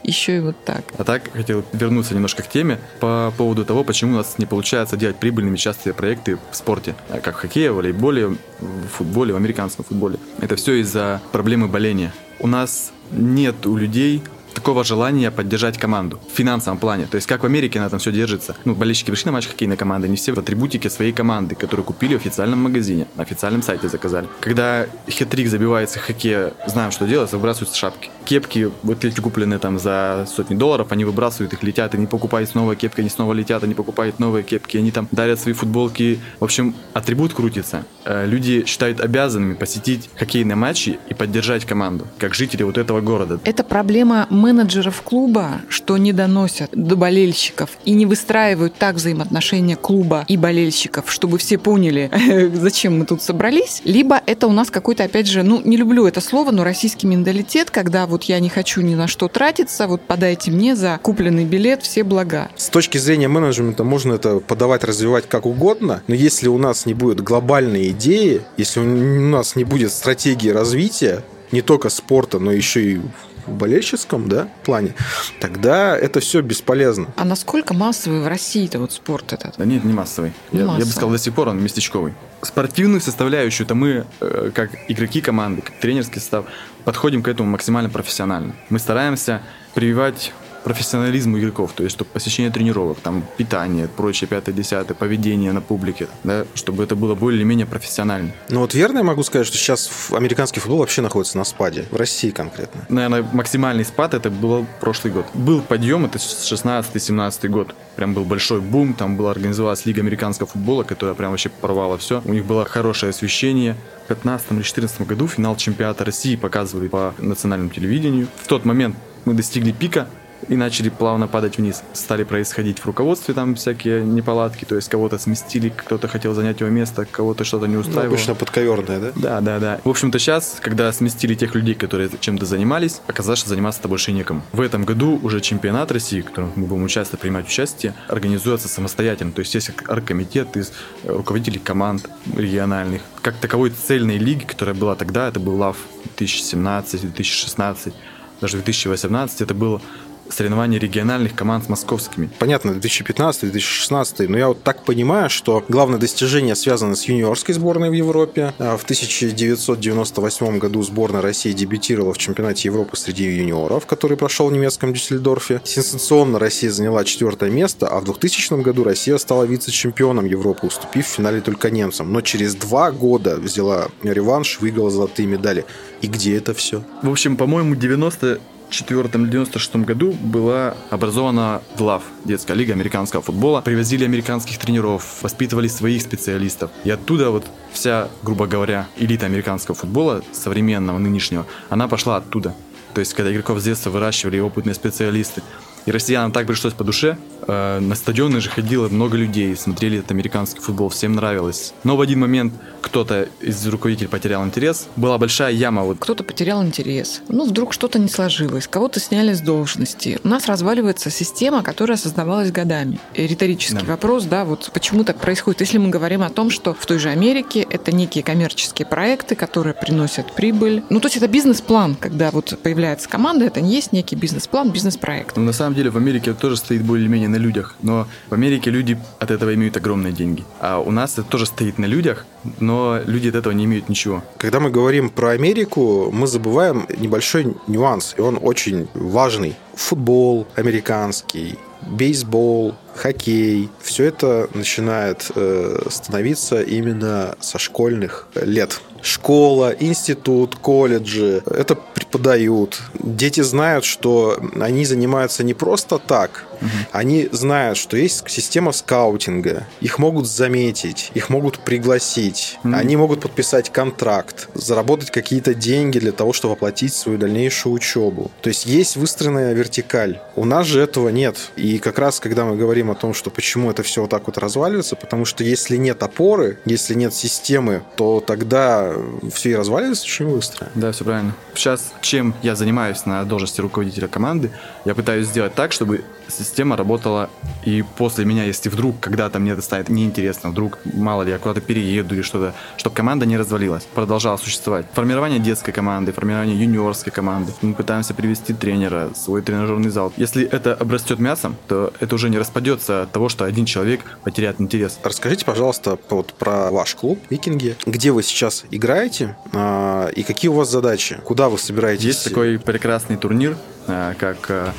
[0.04, 0.84] еще и вот так?
[0.98, 4.98] А так, хотел вернуться немножко к теме по поводу того, почему у нас не получается
[4.98, 8.28] делать прибыльными частые проекты в спорте, а как в хоккее, в волейболе,
[8.60, 10.18] в футболе, в американском футболе.
[10.42, 12.14] Это все из-за проблемы боления.
[12.40, 14.22] У нас нет у людей
[14.58, 17.06] такого желания поддержать команду в финансовом плане.
[17.06, 18.56] То есть как в Америке на этом все держится.
[18.66, 22.16] Ну, болельщики пришли на матч хоккейной команды, не все в атрибутике своей команды, которую купили
[22.16, 24.28] в официальном магазине, на официальном сайте заказали.
[24.40, 28.10] Когда хитрик забивается в хоккее, знаем, что делать, выбрасываются шапки.
[28.26, 32.76] Кепки, вот эти купленные там за сотни долларов, они выбрасывают их, летят, они покупают снова
[32.76, 36.20] кепки, они снова летят, они покупают новые кепки, они там дарят свои футболки.
[36.40, 37.86] В общем, атрибут крутится.
[38.06, 43.40] Э, Люди считают обязанными посетить хоккейные матчи и поддержать команду, как жители вот этого города.
[43.44, 50.24] Это проблема менеджеров клуба, что не доносят до болельщиков и не выстраивают так взаимоотношения клуба
[50.30, 52.10] и болельщиков, чтобы все поняли,
[52.54, 53.82] зачем мы тут собрались.
[53.84, 57.72] Либо это у нас какой-то, опять же, ну, не люблю это слово, но российский менталитет,
[57.72, 61.84] когда вот я не хочу ни на что тратиться, вот подайте мне за купленный билет
[61.84, 62.50] все блага.
[62.56, 66.94] С точки зрения менеджмента можно это подавать, развивать как угодно, но если у нас не
[66.94, 72.94] будет глобальной идеи, если у нас не будет стратегии развития, не только спорта, но еще
[72.94, 73.02] и
[73.48, 74.94] в болельщицком да, плане,
[75.40, 77.08] тогда это все бесполезно.
[77.16, 79.56] А насколько массовый в России-то вот спорт этот?
[79.58, 80.34] Да нет, не массовый.
[80.52, 80.92] Не я, я бы массовый.
[80.92, 82.14] сказал, до сих пор он местечковый.
[82.42, 86.46] Спортивную составляющую-то мы, э, как игроки команды, как тренерский состав,
[86.84, 88.56] подходим к этому максимально профессионально.
[88.70, 89.42] Мы стараемся
[89.74, 90.34] прививать
[90.68, 96.10] профессионализм игроков, то есть чтобы посещение тренировок, там питание, прочее, пятое, десятое, поведение на публике,
[96.26, 98.32] да, чтобы это было более-менее профессионально.
[98.50, 101.96] Но вот верно я могу сказать, что сейчас американский футбол вообще находится на спаде, в
[101.96, 102.86] России конкретно.
[102.90, 105.26] Наверное, максимальный спад это был прошлый год.
[105.34, 107.74] Был подъем, это 16-17 год.
[107.96, 112.22] Прям был большой бум, там была организовалась Лига американского футбола, которая прям вообще порвала все.
[112.26, 113.78] У них было хорошее освещение.
[114.04, 118.28] В 15 или 14 году финал чемпионата России показывали по национальному телевидению.
[118.44, 120.08] В тот момент мы достигли пика,
[120.50, 121.84] и начали плавно падать вниз.
[121.94, 126.70] Стали происходить в руководстве там всякие неполадки, то есть кого-то сместили, кто-то хотел занять его
[126.70, 128.08] место, кого-то что-то не Ну, устраивало.
[128.08, 129.12] обычно подковерное, да?
[129.16, 129.82] Да, да, да.
[129.84, 134.42] В общем-то, сейчас, когда сместили тех людей, которые чем-то занимались, оказалось, что заниматься-то больше некому.
[134.54, 139.32] В этом году уже чемпионат России, в котором мы будем участвовать, принимать участие, организуется самостоятельно.
[139.32, 140.72] То есть есть оргкомитет из
[141.04, 143.02] э, руководителей команд региональных.
[143.22, 145.78] Как таковой цельной лиги, которая была тогда, это был ЛАВ
[146.18, 147.94] 2017, 2016,
[148.42, 149.82] даже 2018, это было
[150.30, 152.30] соревнование региональных команд с московскими.
[152.40, 157.94] Понятно, 2015-2016, но я вот так понимаю, что главное достижение связано с юниорской сборной в
[157.94, 158.54] Европе.
[158.60, 164.52] А В 1998 году сборная России дебютировала в чемпионате Европы среди юниоров, который прошел в
[164.52, 165.62] немецком Дюссельдорфе.
[165.64, 171.10] Сенсационно Россия заняла четвертое место, а в 2000 году Россия стала вице-чемпионом Европы, уступив в
[171.10, 172.12] финале только немцам.
[172.12, 175.66] Но через два года взяла реванш, выиграла золотые медали.
[176.02, 176.84] И где это все?
[177.02, 183.62] В общем, по-моему, 90 94-96 году была образована ДЛАВ, детская лига американского футбола.
[183.62, 186.72] Привозили американских тренеров, воспитывали своих специалистов.
[186.84, 192.56] И оттуда вот вся, грубо говоря, элита американского футбола, современного, нынешнего, она пошла оттуда.
[192.94, 195.44] То есть, когда игроков с детства выращивали опытные специалисты,
[195.88, 197.18] И россиянам так пришлось по душе.
[197.48, 201.74] Э, на стадионы же ходило много людей, смотрели этот американский футбол, всем нравилось.
[201.86, 204.88] Но в один момент кто-то из руководителей потерял интерес.
[204.98, 205.84] Была большая яма.
[205.84, 205.98] Вот.
[206.00, 207.22] Кто-то потерял интерес.
[207.30, 208.68] Ну, вдруг что-то не сложилось.
[208.68, 210.20] Кого-то сняли с должности.
[210.26, 213.00] У нас разваливается система, которая создавалась годами.
[213.14, 213.94] И риторический Да.
[213.94, 215.62] вопрос, да, вот почему так происходит.
[215.62, 219.74] Если мы говорим о том, что в той же Америке это некие коммерческие проекты, которые
[219.74, 220.84] приносят прибыль.
[220.90, 225.38] Ну, то есть это бизнес-план, когда вот появляется команда, это не есть некий бизнес-план, бизнес-проект.
[225.38, 228.98] Ну, на самом деле в Америке тоже стоит более-менее на людях, но в Америке люди
[229.20, 230.44] от этого имеют огромные деньги.
[230.60, 232.26] А у нас это тоже стоит на людях,
[232.60, 234.24] но люди от этого не имеют ничего.
[234.38, 239.56] Когда мы говорим про Америку, мы забываем небольшой нюанс, и он очень важный.
[239.76, 248.82] Футбол американский, бейсбол, хоккей, все это начинает э, становиться именно со школьных лет.
[249.02, 252.82] Школа, институт, колледжи это преподают.
[253.00, 256.48] Дети знают, что они занимаются не просто так,
[256.92, 259.68] они знают, что есть система скаутинга.
[259.82, 262.58] Их могут заметить, их могут пригласить.
[262.64, 262.76] Мгм.
[262.76, 268.32] Они могут подписать контракт, заработать какие-то деньги для того, чтобы оплатить свою дальнейшую учебу.
[268.42, 270.20] То есть есть выстроенная вертикаль.
[270.36, 271.38] У нас же этого нет.
[271.56, 274.38] И как раз, когда мы говорим о том, что почему это все вот так вот
[274.38, 278.94] разваливается, потому что если нет опоры, если нет системы, то тогда
[279.34, 280.68] все и разваливается очень быстро.
[280.76, 281.34] Да, все правильно.
[281.54, 284.52] Сейчас, чем я занимаюсь на должности руководителя команды,
[284.86, 287.30] я пытаюсь сделать так, чтобы система работала
[287.64, 291.62] и после меня, если вдруг когда-то мне это станет неинтересно, вдруг, мало ли, я куда-то
[291.62, 294.86] перееду или что-то, чтобы команда не развалилась, продолжала существовать.
[294.94, 297.54] Формирование детской команды, формирование юниорской команды.
[297.62, 300.14] Мы пытаемся привести тренера, свой тренажерный зал.
[300.18, 302.38] Если это обрастет мясом, то это уже не
[302.78, 305.00] распадется от того, что один человек потеряет интерес.
[305.04, 307.76] Расскажите, пожалуйста, вот про ваш клуб «Викинги».
[307.86, 311.20] Где вы сейчас играете а, и какие у вас задачи?
[311.24, 312.06] Куда вы собираетесь?
[312.06, 314.72] Есть такой прекрасный турнир, как э,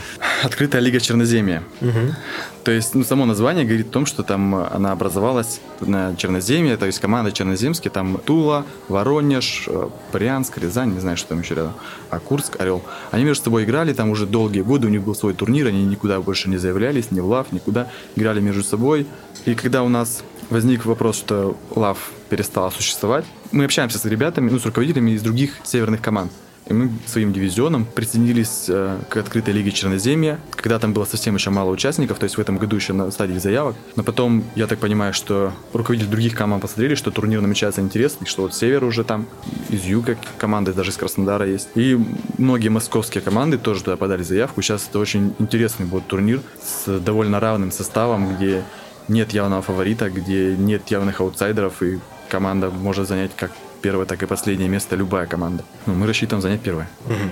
[0.42, 1.62] Открытая лига Черноземья.
[1.80, 2.14] Мгм.
[2.62, 6.76] То есть, ну, само название говорит о том, что там э, она образовалась на Черноземье,
[6.76, 11.54] то есть команда Черноземские, там Тула, Воронеж, э, Брянск, Рязань, не знаю, что там еще
[11.54, 11.74] рядом,
[12.10, 12.82] а Курск, Орел.
[13.10, 16.20] Они между собой играли там уже долгие годы, у них был свой турнир, они никуда
[16.20, 19.06] больше не заявлялись, ни в ЛАВ, никуда, играли между собой.
[19.44, 24.58] И когда у нас возник вопрос, что ЛАВ перестала существовать, мы общаемся с ребятами, ну,
[24.58, 26.30] с руководителями из других северных команд.
[26.68, 31.50] И мы своим дивизионом присоединились э, к открытой лиге Черноземья, когда там было совсем еще
[31.50, 33.74] мало участников, то есть в этом году еще на стадии заявок.
[33.96, 38.42] Но потом, я так понимаю, что руководители других команд посмотрели, что турнир намечается интересный, что
[38.42, 39.26] вот север уже там,
[39.70, 41.68] из юга команды, даже из Краснодара есть.
[41.74, 41.98] И
[42.36, 44.60] многие московские команды тоже туда подали заявку.
[44.60, 48.62] Сейчас это очень интересный будет турнир с довольно равным составом, где
[49.08, 54.26] нет явного фаворита, где нет явных аутсайдеров, и команда может занять как первое, так и
[54.26, 55.64] последнее место любая команда.
[55.86, 56.88] Ну, мы рассчитываем занять первое.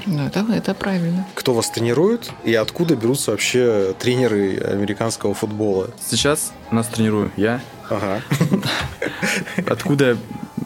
[0.07, 1.27] Ну, это, это правильно.
[1.35, 5.91] Кто вас тренирует и откуда берутся вообще тренеры американского футбола?
[6.05, 7.61] Сейчас нас тренирую я.
[7.89, 8.21] Ага.
[9.67, 10.17] Откуда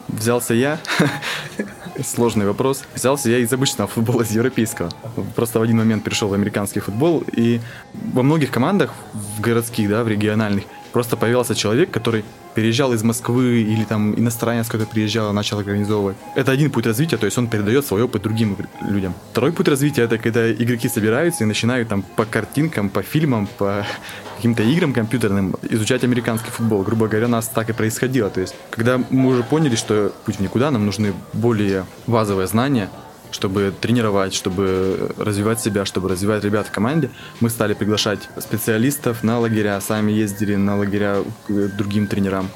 [0.07, 0.79] взялся я?
[2.03, 2.83] Сложный вопрос.
[2.95, 4.89] Взялся я из обычного футбола, из европейского.
[5.35, 7.59] Просто в один момент пришел в американский футбол, и
[7.93, 12.23] во многих командах, в городских, да, в региональных, просто появился человек, который
[12.55, 16.17] переезжал из Москвы или там иностранец какой-то приезжал и начал организовывать.
[16.35, 19.13] Это один путь развития, то есть он передает свой опыт другим людям.
[19.31, 23.85] Второй путь развития это когда игроки собираются и начинают там по картинкам, по фильмам, по
[24.35, 26.83] каким-то играм компьютерным изучать американский футбол.
[26.83, 28.29] Грубо говоря, у нас так и происходило.
[28.29, 32.89] То есть, когда мы уже поняли, что путь в никуда, нам нужны более базовые знания,
[33.31, 39.39] чтобы тренировать, чтобы развивать себя, чтобы развивать ребят в команде, мы стали приглашать специалистов на
[39.39, 42.49] лагеря, сами ездили на лагеря к другим тренерам.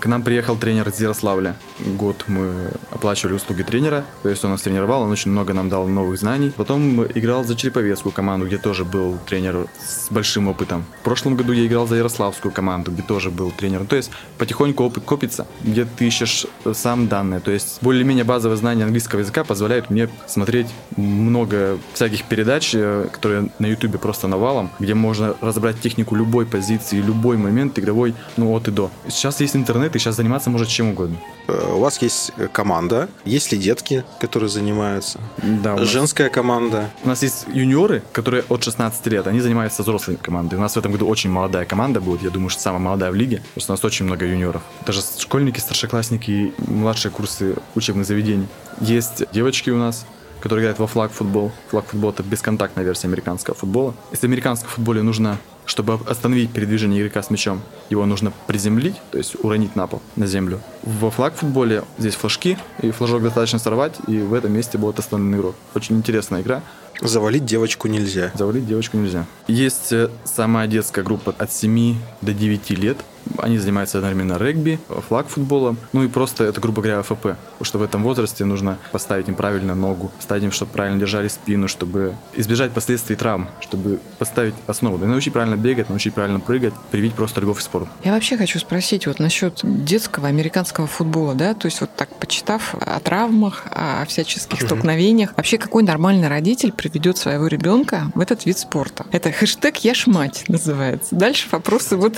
[0.00, 1.56] К нам приехал тренер из Ярославля.
[1.78, 5.86] Год мы оплачивали услуги тренера, то есть он нас тренировал, он очень много нам дал
[5.86, 6.52] новых знаний.
[6.56, 10.84] Потом играл за Череповецкую команду, где тоже был тренер с большим опытом.
[11.00, 13.84] В прошлом году я играл за Ярославскую команду, где тоже был тренер.
[13.86, 17.40] То есть потихоньку опыт копится, где ты ищешь сам данные.
[17.40, 23.50] То есть более-менее базовое знание английского языка позволяет мне смотреть много всяких передач, э, которые
[23.58, 28.68] на ютубе просто навалом, где можно разобрать технику любой позиции, любой момент игровой, ну от
[28.68, 28.90] и до.
[29.08, 31.16] Сейчас есть интернет, и сейчас заниматься может чем угодно.
[31.48, 35.18] Э, У вас есть команда, есть ли детки, которые занимаются?
[35.42, 36.90] Да, нас- Женская команда.
[37.04, 40.56] У нас есть юниоры, которые от 16 лет, они занимаются взрослой командой.
[40.56, 43.14] У нас в этом году очень молодая команда будет, я думаю, что самая молодая в
[43.14, 44.62] лиге, потому что у нас очень много юниоров.
[44.86, 48.46] Даже школьники, старшеклассники младшие курсы учебных заведений.
[48.80, 50.06] Есть девочки у нас,
[50.40, 51.52] которые играют во флаг футбол.
[51.70, 53.94] Флаг футбол это бесконтактная версия американского футбола.
[54.12, 59.18] Если в американском футболе нужно, чтобы остановить передвижение игрока с мячом, его нужно приземлить, то
[59.18, 60.60] есть уронить на пол, на землю.
[60.82, 65.40] Во флаг футболе здесь флажки, и флажок достаточно сорвать, и в этом месте будет остановлен
[65.40, 65.54] игрок.
[65.74, 66.62] Очень интересная игра.
[67.00, 68.30] Завалить девочку нельзя.
[68.34, 69.26] Завалить девочку нельзя.
[69.48, 72.98] Есть э, самая детская группа от 7 до 9 лет.
[73.38, 77.22] Они занимаются одновременно регби, флаг футболом, ну и просто это, грубо говоря, ФП.
[77.22, 81.28] Потому что в этом возрасте нужно поставить им правильно ногу, поставить им, чтобы правильно держали
[81.28, 84.98] спину, чтобы избежать последствий травм, чтобы поставить основу.
[84.98, 87.88] Да и научить правильно бегать, научить правильно прыгать, привить просто любовь к спорту.
[88.02, 92.74] Я вообще хочу спросить вот насчет детского американского футбола, да, то есть вот так почитав
[92.80, 98.58] о травмах, о всяческих столкновениях, вообще какой нормальный родитель приведет своего ребенка в этот вид
[98.58, 99.06] спорта?
[99.12, 101.14] Это хэштег «Я ж мать» называется.
[101.14, 102.16] Дальше вопросы вот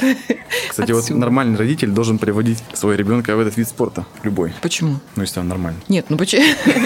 [0.68, 1.20] Кстати, вот отсюда.
[1.20, 4.52] нормальный родитель должен приводить своего ребенка в этот вид спорта, любой.
[4.62, 4.96] Почему?
[5.16, 5.80] Ну, если он нормальный.
[5.88, 6.44] Нет, ну почему?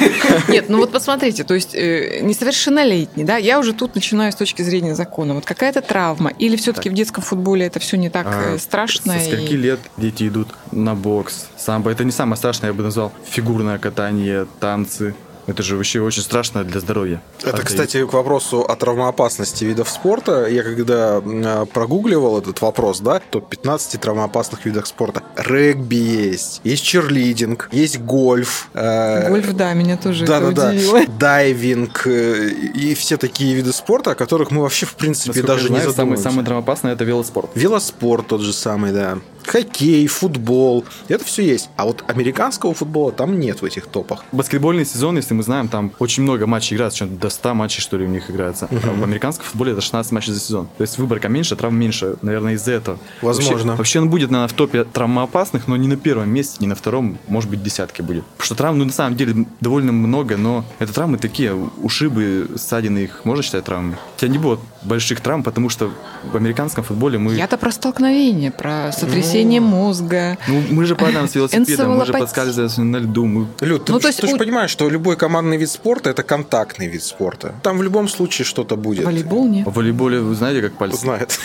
[0.49, 4.63] Нет, ну вот посмотрите, то есть э, несовершеннолетний, да, я уже тут начинаю с точки
[4.63, 5.35] зрения закона.
[5.35, 9.19] Вот какая-то травма, или все-таки в детском футболе это все не так А э, страшно?
[9.19, 11.91] Со скольки и- лет дети идут на бокс, самбо?
[11.91, 15.15] Это не самое страшное, я бы назвал, фигурное катание, танцы.
[15.47, 17.21] Это же вообще очень страшно для здоровья.
[17.43, 20.47] Это, А кстати, к вопросу о травмоопасности видов спорта.
[20.47, 25.23] Я когда м, прогугливал этот вопрос, да, то 15 травмоопасных видов спорта.
[25.37, 28.69] Регби есть, есть черлидинг, есть гольф.
[28.75, 31.01] э, Гольф, да, меня тоже да, это да, удивило.
[31.07, 31.13] да.
[31.19, 35.63] Дайвинг э, и все такие виды спорта, о которых мы вообще, в принципе, Насколько даже
[35.63, 36.31] я знаю, не самый, задумываемся.
[36.31, 37.51] самый травмоопасный это велоспорт.
[37.55, 39.19] Велоспорт тот же самый, да.
[39.47, 40.85] Хоккей, футбол.
[41.09, 41.71] Это все есть.
[41.77, 44.25] А вот американского футбола там нет в этих топах.
[44.33, 48.05] Баскетбольный сезон, если мы знаем, там очень много матчей играется, до 100 матчей, что ли,
[48.05, 48.69] у них играется.
[48.71, 50.69] А в американском футболе это 16 матчей за сезон.
[50.77, 52.99] То есть выборка меньше, травм меньше, наверное, из-за этого.
[53.23, 53.55] Возможно.
[53.55, 56.75] Вообще, вообще он будет, наверное, в топе травмоопасных, но не на первом месте, не на
[56.75, 58.25] втором, может быть, десятке будет.
[58.25, 63.01] Потому что травм, ну, на самом деле, довольно много, но это травмы такие, ушибы, ссадины,
[63.01, 63.97] их можно считать травмами?
[64.17, 65.91] У тебя не будет больших травм, потому что
[66.33, 67.35] в американском футболе мы...
[67.35, 70.39] Я-то про столкновение, про сотрясение мозга.
[70.49, 74.01] Ну, мы же падаем с велосипеда, мы же подскальзываемся на льду, мы Люд, ты, Ну,
[74.01, 77.55] то есть ты же у- понимаешь, что любой командный вид спорта это контактный вид спорта.
[77.63, 79.05] Там в любом случае что-то будет.
[79.05, 79.67] Волейбол нет.
[79.67, 80.99] в волейболе, вы знаете, как пальцы?
[81.01, 81.39] Знает.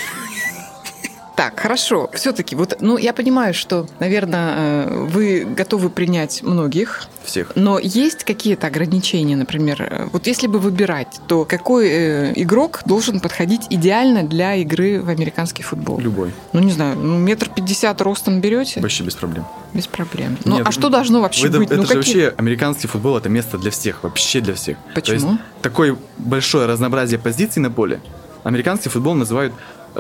[1.36, 2.10] Так, хорошо.
[2.14, 7.52] Все-таки, вот, ну, я понимаю, что, наверное, э, вы готовы принять многих, Всех.
[7.56, 13.20] но есть какие-то ограничения, например, э, вот если бы выбирать, то какой э, игрок должен
[13.20, 16.00] подходить идеально для игры в американский футбол?
[16.00, 16.32] Любой.
[16.54, 18.80] Ну, не знаю, ну, метр пятьдесят ростом берете?
[18.80, 19.46] Вообще без проблем.
[19.74, 20.38] Без проблем.
[20.46, 21.68] Ну, Нет, а что должно вообще это, быть?
[21.68, 24.78] это ну, же какие- вообще американский футбол это место для всех, вообще для всех.
[24.78, 25.32] То Почему?
[25.32, 28.00] есть такое большое разнообразие позиций на поле.
[28.44, 29.54] Американский футбол называют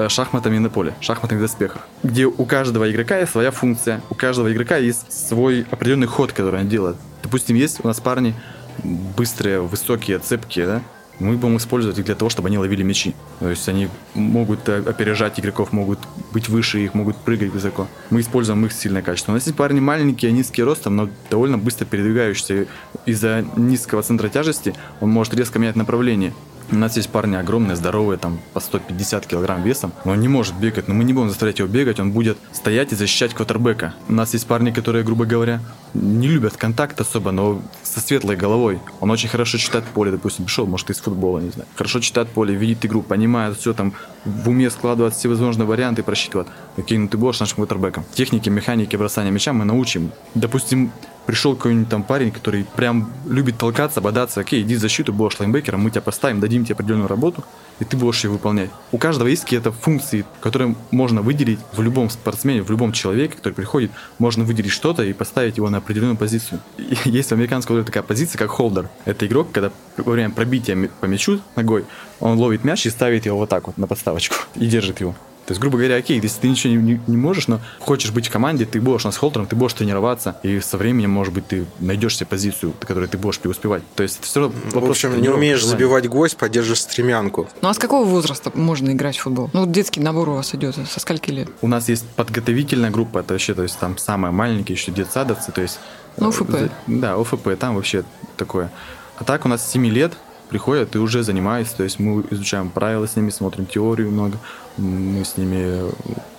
[0.10, 4.78] шахматами на поле, шахматных доспехах, где у каждого игрока есть своя функция, у каждого игрока
[4.78, 6.98] есть свой определенный ход, который он делает.
[7.24, 8.36] Допустим, есть у нас парни
[8.84, 10.82] быстрые, высокие, цепкие, да?
[11.20, 13.16] Мы будем использовать их для того, чтобы они ловили мячи.
[13.40, 16.00] То есть они могут э, опережать игроков, могут
[16.34, 17.88] быть выше их, могут прыгать высоко.
[18.10, 19.32] Мы используем их сильное качество.
[19.32, 22.68] У нас есть парни маленькие, низкие ростом, но довольно быстро передвигающиеся.
[23.06, 26.34] Из-за низкого центра тяжести он может резко менять направление.
[26.72, 30.56] У нас есть парни огромные, здоровые, там по 150 килограмм весом, но он не может
[30.56, 33.94] бегать, но мы не будем заставлять его бегать, он будет стоять и защищать квотербека.
[34.10, 35.62] У нас есть парни, которые, грубо говоря,
[35.94, 38.80] не любят контакт особо, но со светлой головой.
[39.00, 41.68] Он очень хорошо читает поле, допустим, пришел, может, из футбола, не знаю.
[41.76, 43.94] Хорошо читает поле, видит игру, понимает все там,
[44.26, 46.48] в уме складывает все возможные варианты, просчитывает.
[46.78, 48.06] Окей, ну ты будешь нашим квотербеком.
[48.14, 50.12] Техники, механики бросания мяча мы научим.
[50.34, 50.92] Допустим,
[51.26, 55.82] пришел какой-нибудь там парень, который прям любит толкаться, бодаться, окей, иди в защиту, будешь лайнбекером,
[55.82, 57.44] мы тебя поставим, дадим тебе определенную работу,
[57.80, 58.70] и ты будешь ее выполнять.
[58.92, 63.54] У каждого есть какие-то функции, которые можно выделить в любом спортсмене, в любом человеке, который
[63.54, 66.60] приходит, можно выделить что-то и поставить его на определенную позицию.
[67.06, 68.90] Есть в американском футболе такая позиция, как холдер.
[69.06, 71.86] Это игрок, когда во время пробития по мячу ногой,
[72.20, 75.16] он ловит мяч и ставит его вот так вот на подставочку и держит его.
[75.46, 78.28] То есть, грубо говоря, окей, если ты ничего не, не- не можешь, но хочешь быть
[78.28, 81.48] в команде, ты будешь у нас холдером, ты будешь тренироваться, и со временем, может быть,
[81.48, 83.84] ты найдешь себе позицию, на которой ты будешь преуспевать.
[83.96, 85.78] То есть, это все равно В вопрос общем, не умеешь желания.
[85.78, 87.48] забивать гвоздь, поддержишь стремянку.
[87.62, 89.52] Ну, а с какого возраста можно играть в футбол?
[89.54, 91.48] Ну, детский набор у вас идет, со скольки лет?
[91.62, 95.62] У нас есть подготовительная группа, это вообще, то есть там самые маленькие еще детсадовцы, то
[95.62, 95.80] есть...
[96.18, 96.50] Ну, э, ОФП.
[96.52, 98.04] за- Да, ОФП, там вообще
[98.36, 98.72] такое.
[99.18, 100.14] А так у нас с 7 лет
[100.50, 104.38] приходят и уже занимаются, то есть мы изучаем правила с ними, смотрим теорию много,
[104.78, 105.92] мы с ними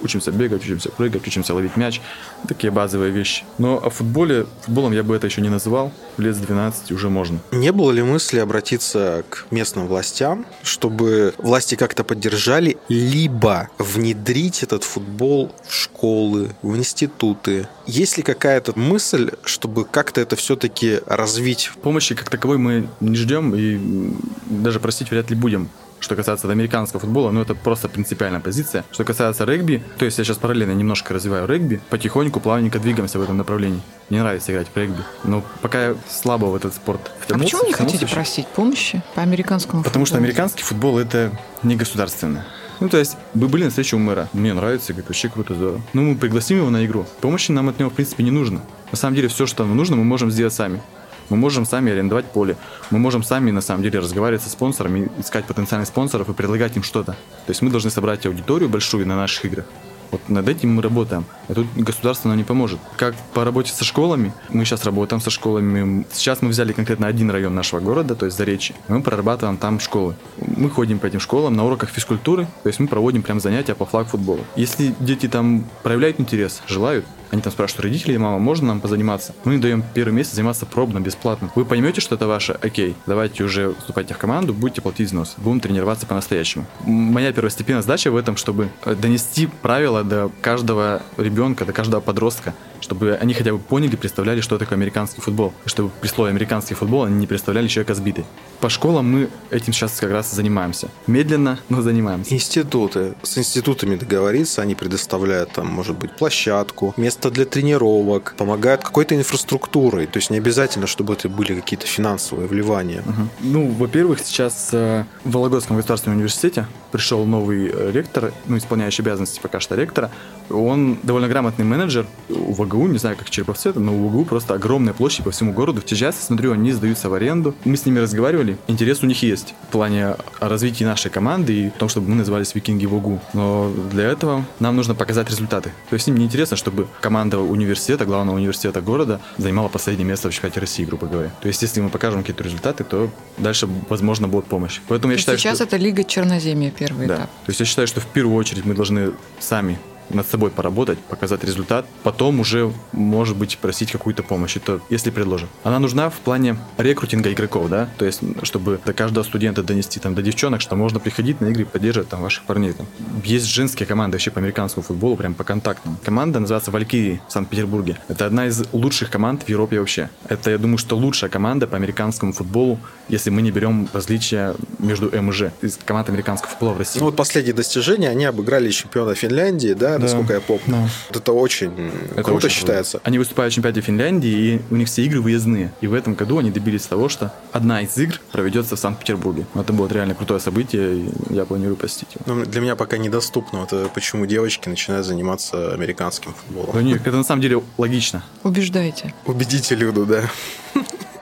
[0.03, 2.01] учимся бегать, учимся прыгать, учимся ловить мяч,
[2.49, 3.45] такие базовые вещи.
[3.59, 7.39] Но о футболе, футболом я бы это еще не называл, лет с 12 уже можно.
[7.51, 14.85] Не было ли мысли обратиться к местным властям, чтобы власти как-то поддержали, либо внедрить этот
[14.85, 17.69] футбол в школы, в институты?
[17.87, 21.71] Есть ли какая-то мысль, чтобы как-то это все-таки развить?
[21.83, 24.15] Помощи как таковой мы не ждем и
[24.47, 25.69] даже просить вряд ли будем.
[26.01, 28.85] Что касается американского футбола, ну это просто принципиальная позиция.
[28.93, 33.23] Что касается регби, то есть я сейчас параллельно немножко развиваю регби, потихоньку, плавненько двигаемся в
[33.23, 33.81] этом направлении.
[34.11, 37.67] Мне нравится играть в регби, но пока я слабо в этот спорт А втянулся, почему
[37.69, 38.15] не хотите еще.
[38.15, 40.27] просить помощи по американскому Потому что футболу?
[40.29, 41.33] американский футбол это
[41.63, 42.45] не государственное.
[42.79, 44.29] Ну, то есть, мы были на встрече у мэра.
[44.35, 45.81] Мне нравится, говорит, вообще круто, здорово.
[45.95, 47.07] Ну, мы пригласим его на игру.
[47.23, 48.61] Помощи нам от него, в принципе, не нужно.
[48.93, 50.83] На самом деле, все, что нам нужно, мы можем сделать сами.
[51.29, 52.57] Мы можем сами арендовать поле.
[52.91, 56.83] Мы можем сами, на самом деле, разговаривать со спонсорами, искать потенциальных спонсоров и предлагать им
[56.83, 57.13] что-то.
[57.13, 59.67] То есть мы должны собрать аудиторию большую на наших играх.
[60.11, 61.25] Вот над этим мы работаем.
[61.49, 62.79] А тут государство нам не поможет.
[62.97, 66.07] Как по работе со школами, мы сейчас работаем со школами.
[66.13, 68.77] Сейчас мы взяли конкретно один район нашего города, то есть Заречье.
[68.89, 70.15] Мы прорабатываем там школы.
[70.39, 73.85] Мы ходим по этим школам на уроках физкультуры, то есть мы проводим прям занятия по
[73.85, 74.45] флаг-футболу.
[74.55, 79.35] Если дети там проявляют интерес, желают, они там спрашивают родителей, мама, можно нам позаниматься?
[79.45, 81.51] Мы им даем первый месяц заниматься пробно, бесплатно.
[81.55, 82.59] Вы поймете, что это ваше?
[82.63, 85.35] Окей, давайте уже вступайте в команду, будете платить взнос.
[85.39, 86.67] Будем тренироваться по-настоящему.
[86.85, 92.55] Моя первостепенная задача в этом, чтобы э, донести правила до каждого ребенка, до каждого подростка,
[92.81, 95.53] чтобы они хотя бы поняли, представляли, что такое американский футбол.
[95.65, 98.25] И чтобы при слове американский футбол они не представляли человека сбитый.
[98.61, 100.89] По школам мы этим сейчас как раз занимаемся.
[101.07, 102.35] Медленно, но занимаемся.
[102.35, 103.15] Институты.
[103.23, 110.07] С институтами договориться, они предоставляют там, может быть, площадку, место для тренировок, помогают какой-то инфраструктурой.
[110.07, 113.03] То есть не обязательно, чтобы это были какие-то финансовые вливания.
[113.05, 113.31] Мгм.
[113.41, 119.41] Ну, во-первых, сейчас э, в Вологодском государственном университете пришел новый э, ректор, ну, исполняющий обязанности
[119.41, 120.11] пока что ректора.
[120.51, 124.95] Он довольно грамотный менеджер у ВГУ, не знаю, как Череповце, но у ВГУ просто огромная
[124.95, 125.81] площадь по всему городу.
[125.81, 127.55] В Тижасе, смотрю, они сдаются в аренду.
[127.65, 128.57] Мы с ними разговаривали.
[128.69, 132.55] Интерес у них есть в плане развития нашей команды и в том, чтобы мы назывались
[132.55, 133.21] викинги ВГУ.
[133.33, 135.73] Но для этого нам нужно показать результаты.
[135.91, 140.33] То есть им не интересно, чтобы команда университета, главного университета города, занимала последнее место в
[140.35, 141.31] чемпионате России, грубо говоря.
[141.41, 144.81] То есть если мы покажем какие-то результаты, то дальше, возможно, будет помощь.
[144.89, 145.65] Поэтому я считаю, сейчас что...
[145.67, 147.15] это Лига Черноземья первый Да.
[147.15, 147.31] этап.
[147.31, 149.79] То есть я считаю, что в первую очередь мы должны сами
[150.11, 155.49] над собой поработать, показать результат, потом уже, может быть, просить какую-то помощь, это если предложат.
[155.65, 160.15] Она нужна в плане рекрутинга игроков, да, то есть, чтобы до каждого студента донести там
[160.15, 162.73] до девчонок, что можно приходить на игры и поддерживать там ваших парней.
[162.73, 162.87] Там.
[163.25, 165.99] Есть женские команды вообще по американскому футболу, прям по контактам.
[166.05, 167.99] Команда называется Валькирии в Санкт-Петербурге.
[168.09, 170.11] Это одна из лучших команд в Европе вообще.
[170.29, 172.79] Это, я думаю, что лучшая команда по американскому футболу,
[173.09, 176.99] если мы не берем различия между МЖ, из команд американского футбола в России.
[176.99, 180.05] Ну вот последние достижения, они обыграли чемпиона Финляндии, да, Да.
[180.05, 180.63] насколько я помню.
[180.67, 180.89] Да.
[181.09, 183.01] Вот это очень Это круто очень считается.
[183.05, 185.73] Они выступают в чемпионате Финляндии, и у них все игры выездные.
[185.81, 189.47] И в этом году они добились того, что одна из игр проведется в Санкт-Петербурге.
[189.55, 192.35] Это будет реально крутое событие, и я планирую посетить его.
[192.35, 193.65] Но для меня пока недоступно.
[193.65, 196.71] Это почему девочки начинают заниматься американским футболом.
[196.75, 198.23] Да нет, это на самом деле логично.
[198.43, 199.15] Убеждайте.
[199.25, 200.31] Убедите Люду, да.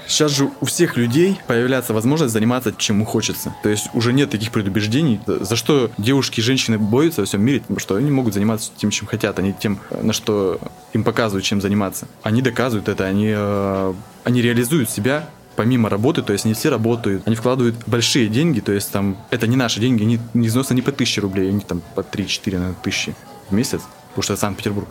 [0.07, 3.55] Сейчас же у всех людей появляется возможность заниматься чем хочется.
[3.63, 5.21] То есть уже нет таких предубеждений.
[5.27, 8.91] За что девушки и женщины борются во всем мире, потому что они могут заниматься тем,
[8.91, 10.59] чем хотят, а не тем, на что
[10.93, 12.07] им показывают, чем заниматься.
[12.23, 13.95] Они доказывают это, они, э,
[14.25, 18.73] они реализуют себя помимо работы, то есть не все работают, они вкладывают большие деньги, то
[18.73, 21.81] есть там это не наши деньги, они не износятся не по тысяче рублей, они там
[21.95, 23.15] по 3-4 наверное, тысячи
[23.49, 24.89] в месяц, потому что это Санкт-Петербург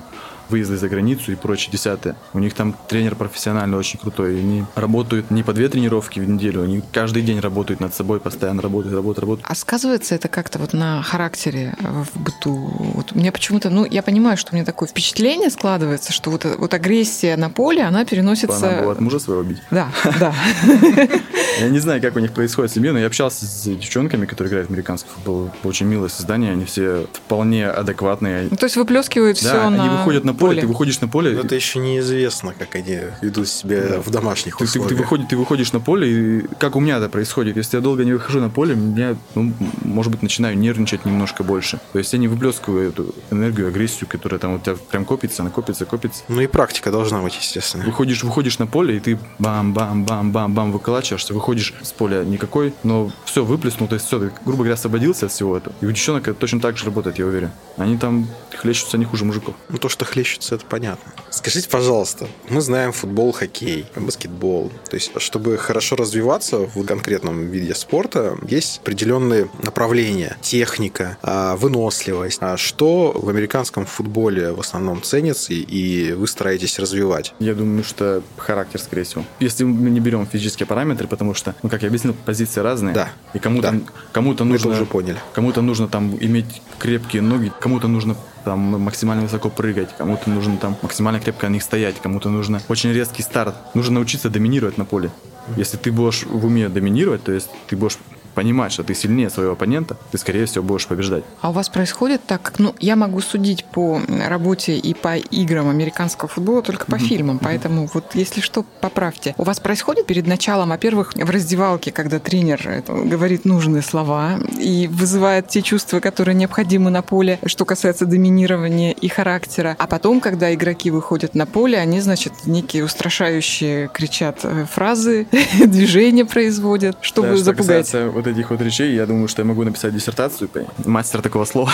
[0.49, 2.15] выезды за границу и прочее десятое.
[2.33, 4.35] У них там тренер профессиональный, очень крутой.
[4.35, 8.19] И они работают не по две тренировки в неделю, они каждый день работают над собой,
[8.19, 9.47] постоянно работают, работают, работают.
[9.49, 12.55] А сказывается это как-то вот на характере э, в быту?
[12.95, 16.55] Вот мне почему-то, ну, я понимаю, что у меня такое впечатление складывается, что вот, э,
[16.57, 18.67] вот агрессия на поле, она переносится...
[18.67, 19.61] Она была от мужа своего бить.
[19.71, 19.89] Да,
[20.19, 20.33] да.
[21.59, 24.49] Я не знаю, как у них происходит в семье, но я общался с девчонками, которые
[24.49, 25.51] играют в американский футбол.
[25.63, 28.47] Очень милое создание, они все вполне адекватные.
[28.49, 31.41] Ну, то есть выплескивают все на они выходят на поле, ты выходишь на поле, Но
[31.41, 34.99] это еще неизвестно, как они ведут себя в домашних Ты, ты- ты условиях.
[35.01, 36.09] выходишь, ты выходишь на поле,
[36.41, 37.57] и как у меня это происходит.
[37.57, 39.53] Если я долго не выхожу на поле, я, ну,
[39.83, 41.79] может быть, начинаю нервничать немножко больше.
[41.93, 45.85] То есть я не выплескиваю эту энергию, агрессию, которая там у тебя прям копится, накопится,
[45.85, 46.23] копится.
[46.27, 47.83] Ну и практика должна быть, естественно.
[47.85, 53.87] Выходишь, выходишь на поле, и ты бам-бам-бам-бам-бам выколачиваешься, выходишь с поля никакой, но все выплеснул,
[53.87, 55.73] то есть все, ты, грубо говоря, освободился от всего этого.
[55.81, 57.51] И у девчонок это точно так же работает, я уверен.
[57.77, 59.55] Они там хлещутся не хуже мужиков.
[59.69, 61.11] Ну, то, что хлещется, это понятно.
[61.29, 64.71] Скажите, пожалуйста, мы знаем футбол, хоккей, баскетбол.
[64.89, 70.37] То есть, чтобы хорошо развиваться в конкретном виде спорта, есть определенные направления.
[70.41, 72.37] Техника, а, выносливость.
[72.41, 77.33] А Что в американском футболе в основном ценится и вы стараетесь развивать?
[77.39, 79.25] Я думаю, что характер, скорее всего.
[79.39, 82.95] Если мы не берем физические параметры, потому что, ну, как я объяснил, позиции разные.
[82.95, 83.09] Да.
[83.33, 83.71] И кому-то,
[84.13, 84.21] Да.
[84.21, 84.71] Мы это нужно...
[84.71, 85.17] уже поняли.
[85.33, 90.75] Кому-то нужно там иметь крепкие ноги, кому-то нужно там максимально высоко прыгать, кому-то нужно там
[90.81, 93.55] максимально крепко на них стоять, кому-то нужно очень резкий старт.
[93.73, 95.11] Нужно научиться доминировать на поле.
[95.57, 97.97] Если ты будешь в уме доминировать, то есть ты будешь
[98.33, 101.23] понимать, что ты сильнее своего оппонента, ты, скорее всего, будешь побеждать.
[101.41, 105.69] А у вас происходит так, как, ну, я могу судить по работе и по играм
[105.69, 109.35] американского футбола только по фильмам, поэтому вот если что, поправьте.
[109.37, 114.87] У вас происходит перед началом, во-первых, в раздевалке, когда тренер это, говорит нужные слова и
[114.91, 120.53] вызывает те чувства, которые необходимы на поле, что касается доминирования и характера, а потом, когда
[120.53, 125.27] игроки выходят на поле, они, значит, некие устрашающие кричат э, фразы,
[125.65, 127.67] движения производят, чтобы Да, что запугать.
[127.67, 130.49] касается вот этих вот речей, я думаю, что я могу написать диссертацию,
[130.85, 131.71] мастер такого слова.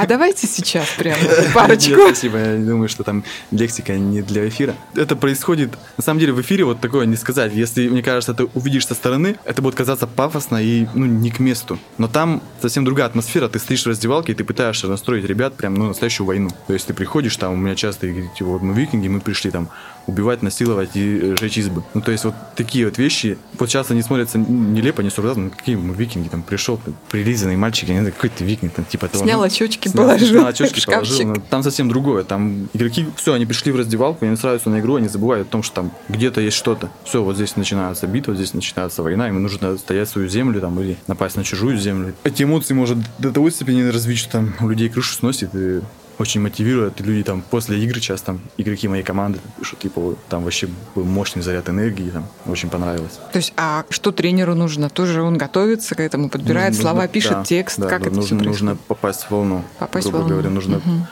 [0.00, 1.18] А давайте сейчас прямо
[1.54, 1.90] парочку.
[1.90, 2.38] Нет, спасибо.
[2.38, 4.74] Я думаю, что там лексика не для эфира.
[4.94, 7.52] Это происходит, на самом деле, в эфире вот такое не сказать.
[7.52, 11.38] Если, мне кажется, ты увидишь со стороны, это будет казаться пафосно и, ну, не к
[11.38, 11.78] месту.
[11.98, 13.48] Но там совсем другая атмосфера.
[13.48, 16.50] Ты стоишь в раздевалке, и ты пытаешься настроить ребят прям, ну, настоящую войну.
[16.66, 19.68] То есть ты приходишь, там, у меня часто говорите, вот мы викинги, мы пришли там
[20.06, 21.82] убивать, насиловать и э, жечь избы.
[21.94, 25.76] Ну, то есть вот такие вот вещи, вот часто не смотрятся нелепо, не ну, какие
[25.76, 26.80] мы викинги, там, пришел,
[27.10, 29.24] прилизанный мальчик, я не знаю, какой ты викинг, там, типа того.
[29.24, 31.28] Снял ну, очечки, снял- положил снял очечки, положил.
[31.28, 32.24] Ну, Там совсем другое.
[32.24, 35.62] Там игроки, все, они пришли в раздевалку, они настраиваются на игру, они забывают о том,
[35.62, 36.90] что там где-то есть что-то.
[37.04, 40.96] Все, вот здесь начинается битва, здесь начинается война, им нужно стоять свою землю там или
[41.06, 42.14] напасть на чужую землю.
[42.24, 45.80] Эти эмоции может до того степени развить, что там у людей крышу сносит и
[46.18, 47.00] очень мотивирует.
[47.00, 51.42] Люди там после игры часто там игроки моей команды пишут, типа, там вообще был мощный
[51.42, 53.18] заряд энергии, там очень понравилось.
[53.32, 54.88] То есть, а что тренеру нужно?
[54.90, 58.16] Тоже он готовится к этому, подбирает Нужно- слова, да, пишет текст, да, как да, это
[58.16, 59.64] нужно, все нужно попасть в волну.
[59.78, 60.34] Попасть в грубо волну.
[60.34, 61.06] говоря, нужно Мгм.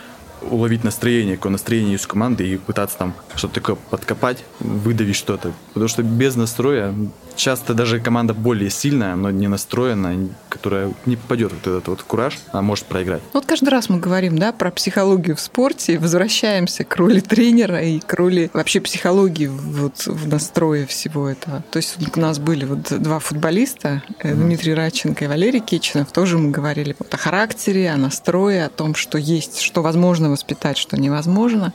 [0.50, 5.52] Уловить настроение, какое настроение есть у команды и пытаться там что-то такое подкопать, выдавить что-то.
[5.68, 6.94] Потому что без настроя
[7.36, 12.38] часто даже команда более сильная, но не настроенная, которая не попадет вот этот вот кураж,
[12.52, 13.22] а может проиграть.
[13.32, 18.00] Вот каждый раз мы говорим, да, про психологию в спорте, возвращаемся к роли тренера и
[18.00, 21.64] к роли вообще психологии вот в настрое всего этого.
[21.70, 26.38] То есть у нас были вот два футболиста, э, Дмитрий Радченко и Валерий Кичинов, тоже
[26.38, 31.00] мы говорили вот о характере, о настрое, о том, что есть, что возможно воспитать, что
[31.00, 31.72] невозможно.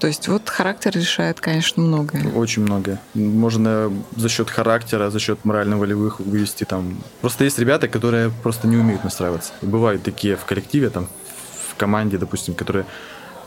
[0.00, 2.32] То есть вот характер решает, конечно, многое.
[2.32, 2.98] Очень многое.
[3.14, 6.98] Можно за счет характера, за счет морально-волевых вывести там.
[7.20, 9.52] Просто есть ребята, которые просто не умеют настраиваться.
[9.62, 11.06] Бывают такие в коллективе, там,
[11.70, 12.86] в команде, допустим, которые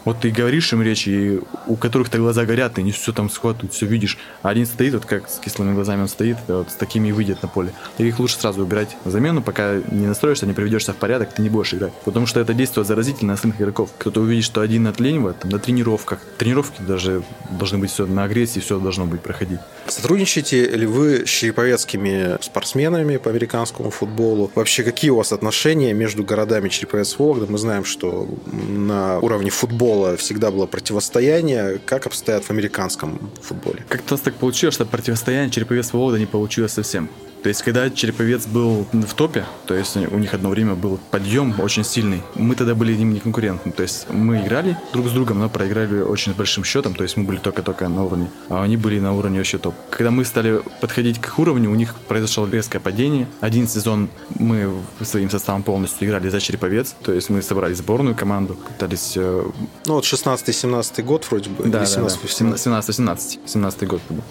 [0.05, 3.73] вот ты говоришь им речь, и у которых-то глаза горят, и они все там схватывают,
[3.73, 4.17] все видишь.
[4.41, 7.11] А один стоит, вот как с кислыми глазами он стоит, да, вот с такими и
[7.11, 7.73] выйдет на поле.
[7.97, 11.49] Таких лучше сразу убирать в замену, пока не настроишься, не приведешься в порядок, ты не
[11.49, 11.93] будешь играть.
[12.05, 13.89] Потому что это действует заразительно на остальных игроков.
[13.97, 16.19] Кто-то увидит, что один отлынивает, там, на тренировках.
[16.37, 19.59] Тренировки даже должны быть все на агрессии, все должно быть проходить.
[19.87, 24.51] Сотрудничаете ли вы с череповецкими спортсменами по американскому футболу?
[24.55, 27.51] Вообще, какие у вас отношения между городами Череповец и Вологда?
[27.51, 31.79] Мы знаем, что на уровне футбола всегда было противостояние.
[31.85, 33.85] Как обстоят в американском футболе?
[33.89, 37.09] Как-то так получилось, что противостояние Череповец Вологда не получилось совсем.
[37.43, 41.59] То есть, когда Череповец был в топе, то есть у них одно время был подъем
[41.59, 43.71] очень сильный, мы тогда были им не конкурентны.
[43.71, 47.23] То есть мы играли друг с другом, но проиграли очень большим счетом, то есть мы
[47.23, 49.73] были только-только на уровне, а они были на уровне вообще топ.
[49.89, 53.27] Когда мы стали подходить к их уровню, у них произошло резкое падение.
[53.41, 54.71] Один сезон мы
[55.01, 59.43] своим составом полностью играли за Череповец, то есть мы собрали сборную команду, пытались э,
[59.85, 61.63] Ну, вот 16-17 год вроде бы.
[61.63, 62.07] да, или да, да.
[62.07, 62.55] 17-18.
[62.55, 63.39] 17-17.
[63.45, 64.21] 17 год был.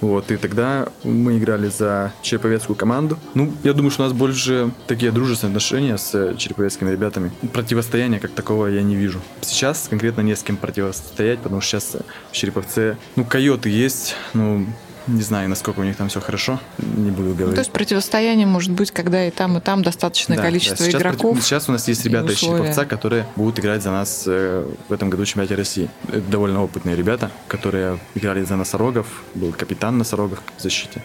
[0.00, 3.18] Вот, и тогда мы играли за череповецкую команду.
[3.34, 7.30] Ну, я думаю, что у нас больше такие дружественные отношения с череповецкими ребятами.
[7.52, 9.20] Противостояния как такого я не вижу.
[9.40, 11.96] Сейчас конкретно не с кем противостоять, потому что сейчас
[12.30, 14.66] в Череповце, ну, койоты есть, ну,
[15.06, 17.54] не знаю, насколько у них там все хорошо, не буду Ну, говорить.
[17.54, 20.84] то есть противостояние может быть, когда и там, и там достаточное Да, количество да.
[20.84, 21.20] Сейчас, игроков.
[21.32, 22.38] против- сейчас у нас есть ребята из.
[22.38, 25.88] Череповца, которые будут играть за нас э, в этом году в чемпионате России.
[26.08, 29.06] Это довольно опытные ребята, которые играли за носорогов.
[29.34, 31.02] Был капитан носорогов в защите.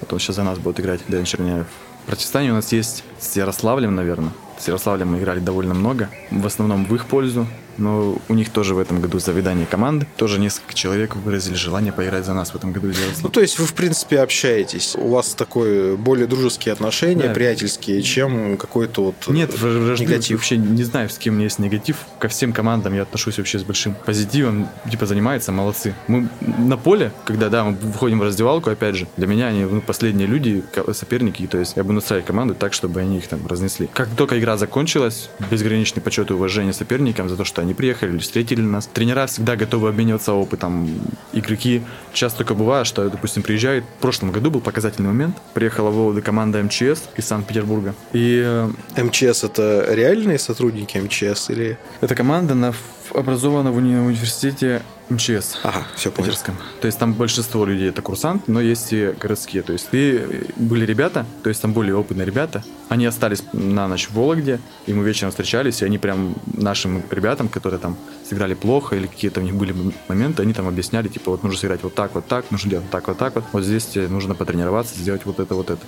[0.00, 1.66] Вот он сейчас за нас будет играть, Дэн Черняев.
[2.06, 4.32] Противостояние у нас есть с Ярославлем, наверное.
[4.58, 6.10] С Ярославлем мы играли довольно много.
[6.30, 7.46] В основном в их пользу.
[7.78, 10.06] Но у них тоже в этом году заведение команды.
[10.16, 13.58] Тоже несколько человек выразили желание поиграть за нас в этом году из Ну, то есть
[13.58, 14.94] вы, в принципе, общаетесь.
[14.96, 17.34] У вас такое более дружеские отношения, Да.
[17.34, 20.38] приятельские, чем какой-то вот Нет, вра- вражды негатив.
[20.38, 21.96] вообще не знаю, с кем у меня есть негатив.
[22.18, 24.68] Ко всем командам я отношусь вообще с большим позитивом.
[24.90, 25.94] Типа занимаются, молодцы.
[26.08, 29.80] Мы на поле, когда, да, мы выходим в раздевалку, опять же, для меня они ну,
[29.80, 30.62] последние люди,
[30.92, 33.88] соперники, то есть я буду настраивать команду так, чтобы они их там разнесли.
[33.92, 38.18] Как только игра закончилась, безграничный почет и уважение соперникам за то, что они приехали или
[38.18, 38.86] встретили нас.
[38.86, 40.88] Тренера всегда готовы обмениваться опытом.
[41.32, 43.84] Игроки часто только бывает, что, допустим, приезжает.
[43.98, 45.36] В прошлом году был показательный момент.
[45.54, 47.94] Приехала в Вологду команда МЧС из Санкт-Петербурга.
[48.12, 52.72] И э, МЧС это реальные сотрудники МЧС или эта команда на
[53.12, 55.58] образована в уни- университете МЧС.
[55.62, 56.28] Ага, все понял.
[56.28, 56.56] Питерском.
[56.80, 59.62] То есть там большинство людей это курсант, но есть и городские.
[59.62, 62.64] То есть и были ребята, то есть там более опытные ребята.
[62.88, 67.48] Они остались на ночь в Вологде, и мы вечером встречались, и они прям нашим ребятам,
[67.48, 67.96] которые там
[68.28, 69.74] сыграли плохо или какие-то у них были
[70.08, 72.92] моменты, они там объясняли, типа, вот нужно сыграть вот так, вот так, нужно делать вот
[72.92, 73.44] так, вот так вот.
[73.52, 75.80] Вот здесь тебе нужно потренироваться, сделать вот это, вот это.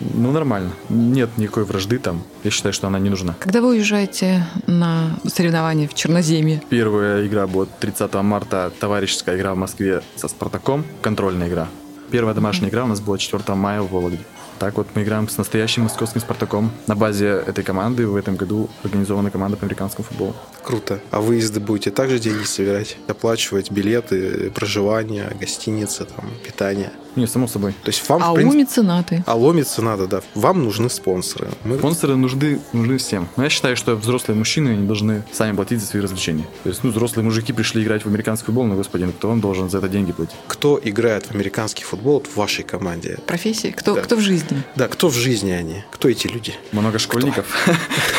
[0.00, 0.72] Ну, нормально.
[0.88, 2.22] Нет никакой вражды там.
[2.44, 3.34] Я считаю, что она не нужна.
[3.38, 6.62] Когда вы уезжаете на соревнования в Черноземье?
[6.68, 11.68] Первая игра будет 30 марта, товарищеская игра в Москве со Спартаком, контрольная игра.
[12.10, 14.20] Первая домашняя игра у нас была 4 мая в Вологде.
[14.62, 16.70] Так вот мы играем с настоящим московским Спартаком.
[16.86, 20.36] На базе этой команды в этом году организована команда по американскому футболу.
[20.62, 21.00] Круто.
[21.10, 22.96] А выезды будете также деньги собирать?
[23.08, 26.92] Оплачивать билеты, проживание, гостиницы, там, питание?
[27.16, 27.72] Не, само собой.
[27.82, 28.58] То есть вам, А в принципе...
[28.58, 29.24] меценаты?
[29.26, 30.22] А ломиться надо, да.
[30.34, 31.48] Вам нужны спонсоры.
[31.64, 31.76] Мы...
[31.76, 33.28] Спонсоры нужны, нужны всем.
[33.36, 36.46] Но я считаю, что взрослые мужчины не должны сами платить за свои развлечения.
[36.62, 39.40] То есть, ну, взрослые мужики пришли играть в американский футбол, ну, господи, ну, кто он
[39.40, 40.36] должен за это деньги платить?
[40.46, 43.18] Кто играет в американский футбол в вашей команде?
[43.26, 43.72] Профессии?
[43.76, 44.00] Кто, Да.
[44.00, 44.51] кто в жизни?
[44.76, 45.84] Да, кто в жизни они?
[45.90, 46.54] Кто эти люди?
[46.72, 47.46] Много школьников.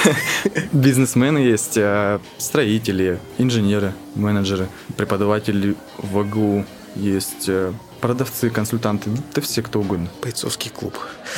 [0.74, 4.68] Бизнесмены есть, э, строители, инженеры, менеджеры,
[4.98, 6.66] преподаватели в АГУ,
[6.96, 7.74] есть э,
[8.04, 10.10] продавцы, консультанты, да все кто угодно.
[10.22, 10.94] Бойцовский клуб.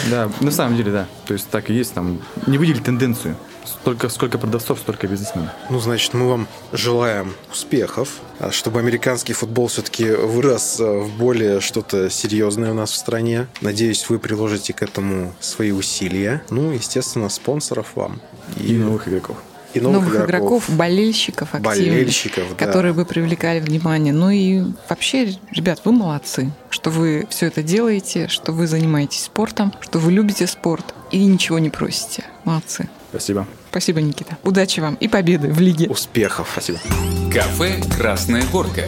[0.10, 1.06] Да, на самом деле, да.
[1.28, 2.24] То есть так и есть там.
[2.48, 3.38] Не выделить тенденцию.
[3.64, 5.52] Столько, сколько продавцов, столько бизнесменов.
[5.70, 8.10] Ну, значит, мы вам желаем успехов,
[8.40, 13.46] а чтобы американский футбол все-таки вырос э, в более что-то серьезное у нас в стране.
[13.62, 16.42] Надеюсь, вы приложите к этому свои усилия.
[16.50, 18.22] Ну, естественно, спонсоров вам.
[18.58, 19.38] И новых игроков.
[19.76, 22.66] И Новых, игроков, болельщиков активных, Болельщиков, да.
[22.66, 24.14] которые бы привлекали внимание.
[24.14, 29.74] Ну и вообще, ребят, вы молодцы, что вы все это делаете, что вы занимаетесь спортом,
[29.82, 32.26] что вы любите спорт и ничего не просите.
[32.44, 32.90] Молодцы.
[33.10, 33.48] Спасибо.
[33.70, 34.38] Спасибо, Никита.
[34.44, 35.88] Удачи вам и победы в лиге.
[35.88, 36.50] Успехов.
[36.52, 36.80] Спасибо.
[37.32, 38.84] Кафе «Красная горка».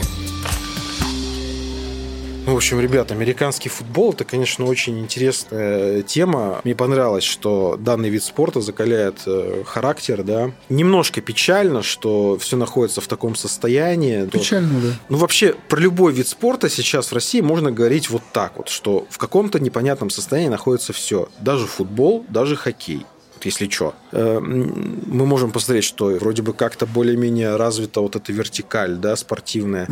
[2.47, 6.61] Ну, в общем, ребят, американский футбол это, конечно, очень интересная тема.
[6.63, 10.51] Мне понравилось, что данный вид спорта закаляет э, характер, да.
[10.69, 14.23] Немножко печально, что все находится в таком состоянии.
[14.27, 14.87] То- Печально, да.
[15.09, 19.05] Ну, вообще, про любой вид спорта сейчас в России можно говорить вот так вот, что
[19.09, 21.27] в каком-то непонятном состоянии находится все.
[21.41, 23.05] Даже футбол, даже хоккей.
[23.45, 23.93] Если что.
[24.11, 29.87] Мы можем посмотреть, что вроде бы как-то более-менее развита вот эта вертикаль, да, спортивная.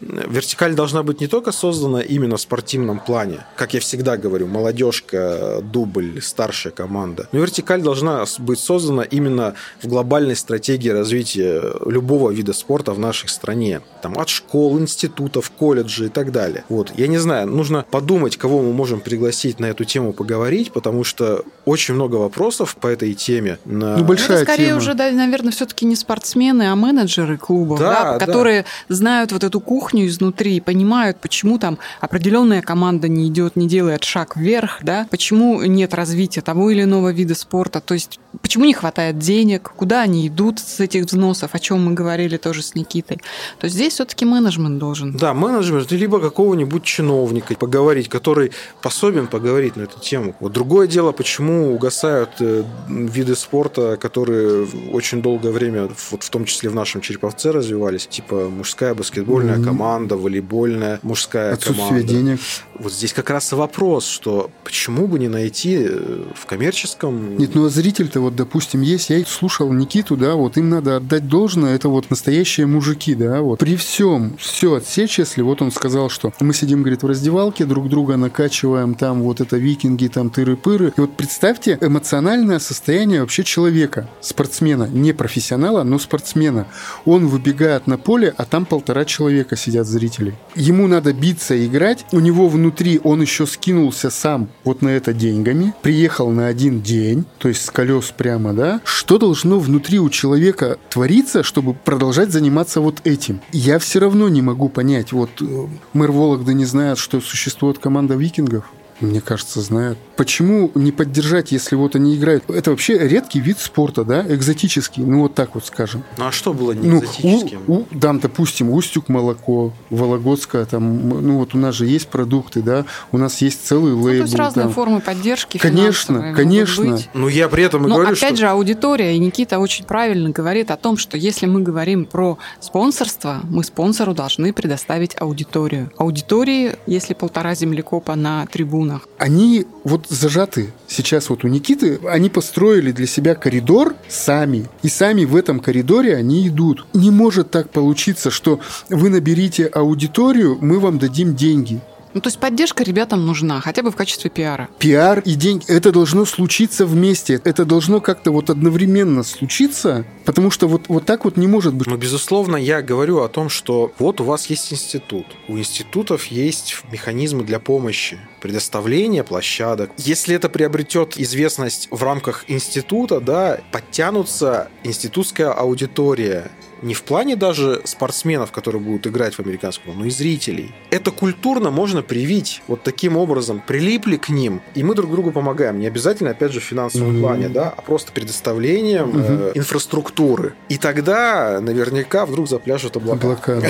[0.00, 5.60] Вертикаль должна быть не только создана именно в спортивном плане, как я всегда говорю, молодежка,
[5.62, 7.28] дубль, старшая команда.
[7.32, 13.28] Но вертикаль должна быть создана именно в глобальной стратегии развития любого вида спорта в нашей
[13.28, 13.80] стране.
[14.02, 16.64] Там от школ, институтов, колледжей и так далее.
[16.68, 16.92] Вот.
[16.96, 21.44] Я не знаю, нужно подумать, кого мы можем пригласить на эту тему поговорить, потому что
[21.64, 23.58] очень много вопросов по этой теме.
[23.64, 23.96] На...
[23.96, 24.78] Ну, большая это скорее тема.
[24.78, 28.26] уже, да, наверное, все-таки не спортсмены, а менеджеры клубов, Да, да, да.
[28.26, 33.68] которые знают вот эту кухню изнутри и понимают, почему там определенная команда не идет, не
[33.68, 38.64] делает шаг вверх, да, почему нет развития того или иного вида спорта, то есть почему
[38.64, 42.74] не хватает денег, куда они идут с этих взносов, о чем мы говорили тоже с
[42.74, 43.18] Никитой.
[43.58, 45.16] То есть здесь все-таки менеджмент должен.
[45.16, 50.34] Да, менеджмент, либо какого-нибудь чиновника поговорить, который способен поговорить на эту тему.
[50.40, 56.44] Вот другое дело, почему угасают э, виды спорта, которые очень долгое время, вот в том
[56.44, 59.64] числе в нашем Череповце развивались, типа мужская баскетбольная Мгм.
[59.64, 62.06] команда, волейбольная мужская Отсутствие команда.
[62.12, 62.40] денег.
[62.80, 67.36] Вот здесь как раз и вопрос, что почему бы не найти э, в коммерческом...
[67.36, 69.10] Нет, ну а зритель-то вот, допустим, есть.
[69.10, 73.58] Я слушал Никиту, да, вот им надо отдать должное, это вот настоящие мужики, да, вот.
[73.58, 77.90] При всем все отсечь, если вот он сказал, что мы сидим, говорит, в раздевалке, друг
[77.90, 80.94] друга накачиваем, там вот это викинги, там тыры-пыры.
[80.96, 86.66] И вот представьте эмоциональное состояние вообще человека, спортсмена, не профессионала, но спортсмена.
[87.04, 90.32] Он выбегает на поле, а там полтора человека сидят зрителей.
[90.54, 92.69] Ему надо биться и играть, у него внутри
[93.02, 97.70] он еще скинулся сам вот на это деньгами, приехал на один день, то есть с
[97.70, 98.80] колес прямо, да.
[98.84, 103.40] Что должно внутри у человека твориться, чтобы продолжать заниматься вот этим?
[103.52, 108.14] Я все равно не могу понять, вот э, мэр Вологды не знает, что существует команда
[108.14, 108.64] викингов.
[109.00, 109.98] Мне кажется, знают.
[110.16, 112.48] Почему не поддержать, если вот они играют?
[112.50, 116.04] Это вообще редкий вид спорта, да, экзотический, ну вот так вот скажем.
[116.18, 117.62] Ну а что было не Ну, экзотическим?
[117.66, 122.60] у, у- там, допустим, Устюг молоко, Вологодская, там, ну вот у нас же есть продукты,
[122.62, 124.24] да, у нас есть целый Ну, то лейбл.
[124.24, 124.72] есть разные там.
[124.72, 125.58] формы поддержки.
[125.58, 126.98] Конечно, конечно.
[127.14, 128.36] Ну я при этом и Но говорю, опять что...
[128.36, 133.40] же, аудитория, и Никита очень правильно говорит о том, что если мы говорим про спонсорство,
[133.50, 135.90] мы спонсору должны предоставить аудиторию.
[135.96, 138.46] Аудитории, если полтора землекопа на
[138.90, 139.08] трибунах.
[139.18, 142.00] Они вот зажаты сейчас вот у Никиты.
[142.08, 144.68] Они построили для себя коридор сами.
[144.82, 146.86] И сами в этом коридоре они идут.
[146.94, 151.80] Не может так получиться, что вы наберите аудиторию, мы вам дадим деньги.
[152.12, 154.68] Ну, то есть поддержка ребятам нужна, хотя бы в качестве пиара.
[154.78, 157.40] Пиар и деньги, это должно случиться вместе.
[157.44, 161.86] Это должно как-то вот одновременно случиться, потому что вот, вот так вот не может быть.
[161.86, 165.26] Но, безусловно, я говорю о том, что вот у вас есть институт.
[165.46, 169.90] У институтов есть механизмы для помощи, предоставления площадок.
[169.96, 176.50] Если это приобретет известность в рамках института, да, подтянутся институтская аудитория,
[176.82, 180.72] не в плане даже спортсменов, которые будут играть в американском, но и зрителей.
[180.90, 183.62] Это культурно можно привить вот таким образом.
[183.66, 185.78] Прилипли к ним, и мы друг другу помогаем.
[185.78, 187.20] Не обязательно, опять же, в финансовом mm-hmm.
[187.20, 189.52] плане, да, а просто предоставлением mm-hmm.
[189.54, 190.54] э, инфраструктуры.
[190.68, 193.20] И тогда наверняка вдруг запляшут облака.
[193.20, 193.68] Облака, да.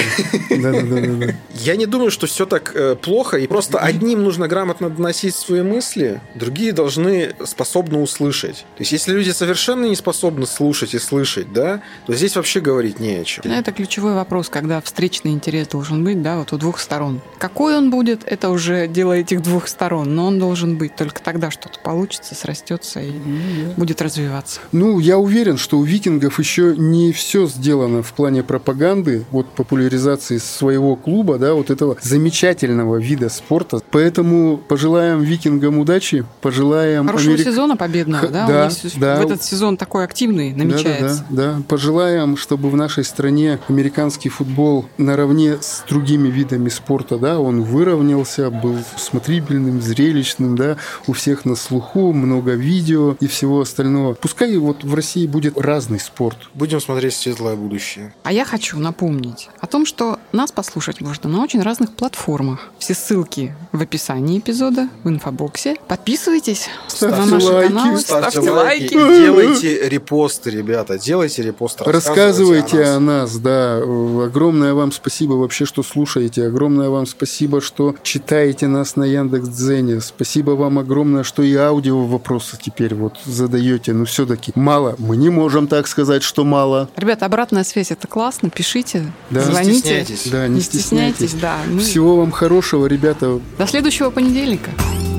[1.55, 5.63] Я не думаю, что все так э, плохо, и просто одним нужно грамотно доносить свои
[5.63, 8.65] мысли, другие должны способны услышать.
[8.77, 13.00] То есть, если люди совершенно не способны слушать и слышать, да, то здесь вообще говорить
[13.01, 13.51] не о чем.
[13.51, 17.21] Это ключевой вопрос, когда встречный интерес должен быть, да, вот у двух сторон.
[17.39, 20.95] Какой он будет, это уже дело этих двух сторон, но он должен быть.
[20.97, 23.75] Только тогда что-то получится, срастется и mm-hmm.
[23.77, 24.61] будет развиваться.
[24.73, 30.39] Ну, я уверен, что у викингов еще не все сделано в плане пропаганды, вот популяризации
[30.39, 33.81] своего клуба, да, вот этого замечательного вида спорта.
[33.91, 37.07] Поэтому пожелаем викингам удачи, пожелаем...
[37.07, 37.47] Хорошего Америк...
[37.47, 38.47] сезона победного, да?
[38.47, 39.17] Да, да.
[39.17, 41.25] В этот сезон такой активный намечается.
[41.31, 41.63] Да, да, да.
[41.69, 48.51] Пожелаем, чтобы в нашей стране американский футбол наравне с другими видами спорта, да, он выровнялся,
[48.51, 50.77] был смотрибельным, зрелищным, да,
[51.07, 54.15] у всех на слуху, много видео и всего остального.
[54.15, 56.37] Пускай вот в России будет разный спорт.
[56.55, 58.15] Будем смотреть светлое будущее.
[58.23, 62.71] А я хочу напомнить о том, что нас послушать можно на очень разных платформах.
[62.79, 65.77] Все ссылки в описании эпизода, в инфобоксе.
[65.89, 67.73] Подписывайтесь ставьте на наши лайки.
[67.73, 68.95] каналы, Ставьте, ставьте лайки.
[68.95, 69.21] лайки.
[69.21, 70.99] Делайте репосты, ребята.
[70.99, 71.85] Делайте репосты.
[71.85, 73.79] Рассказывайте о о нас, да.
[73.79, 76.47] Огромное вам спасибо вообще, что слушаете.
[76.47, 80.01] Огромное вам спасибо, что читаете нас на Яндекс.Дзене.
[80.01, 83.93] Спасибо вам огромное, что и аудио вопросы теперь вот задаете.
[83.93, 84.95] Но все-таки мало.
[84.99, 86.89] Мы не можем так сказать, что мало.
[86.97, 88.51] Ребята, обратная связь это классно.
[88.51, 89.41] Пишите, Да.
[89.45, 89.79] Не звоните.
[89.79, 90.31] стесняйтесь.
[90.31, 91.57] Да, не, Не стесняйтесь, да.
[91.71, 93.41] Мы- Всего вам хорошего, ребята.
[93.59, 94.71] До следующего понедельника.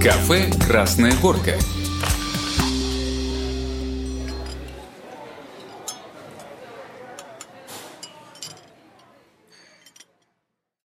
[0.02, 1.54] Кафе «Красная горка».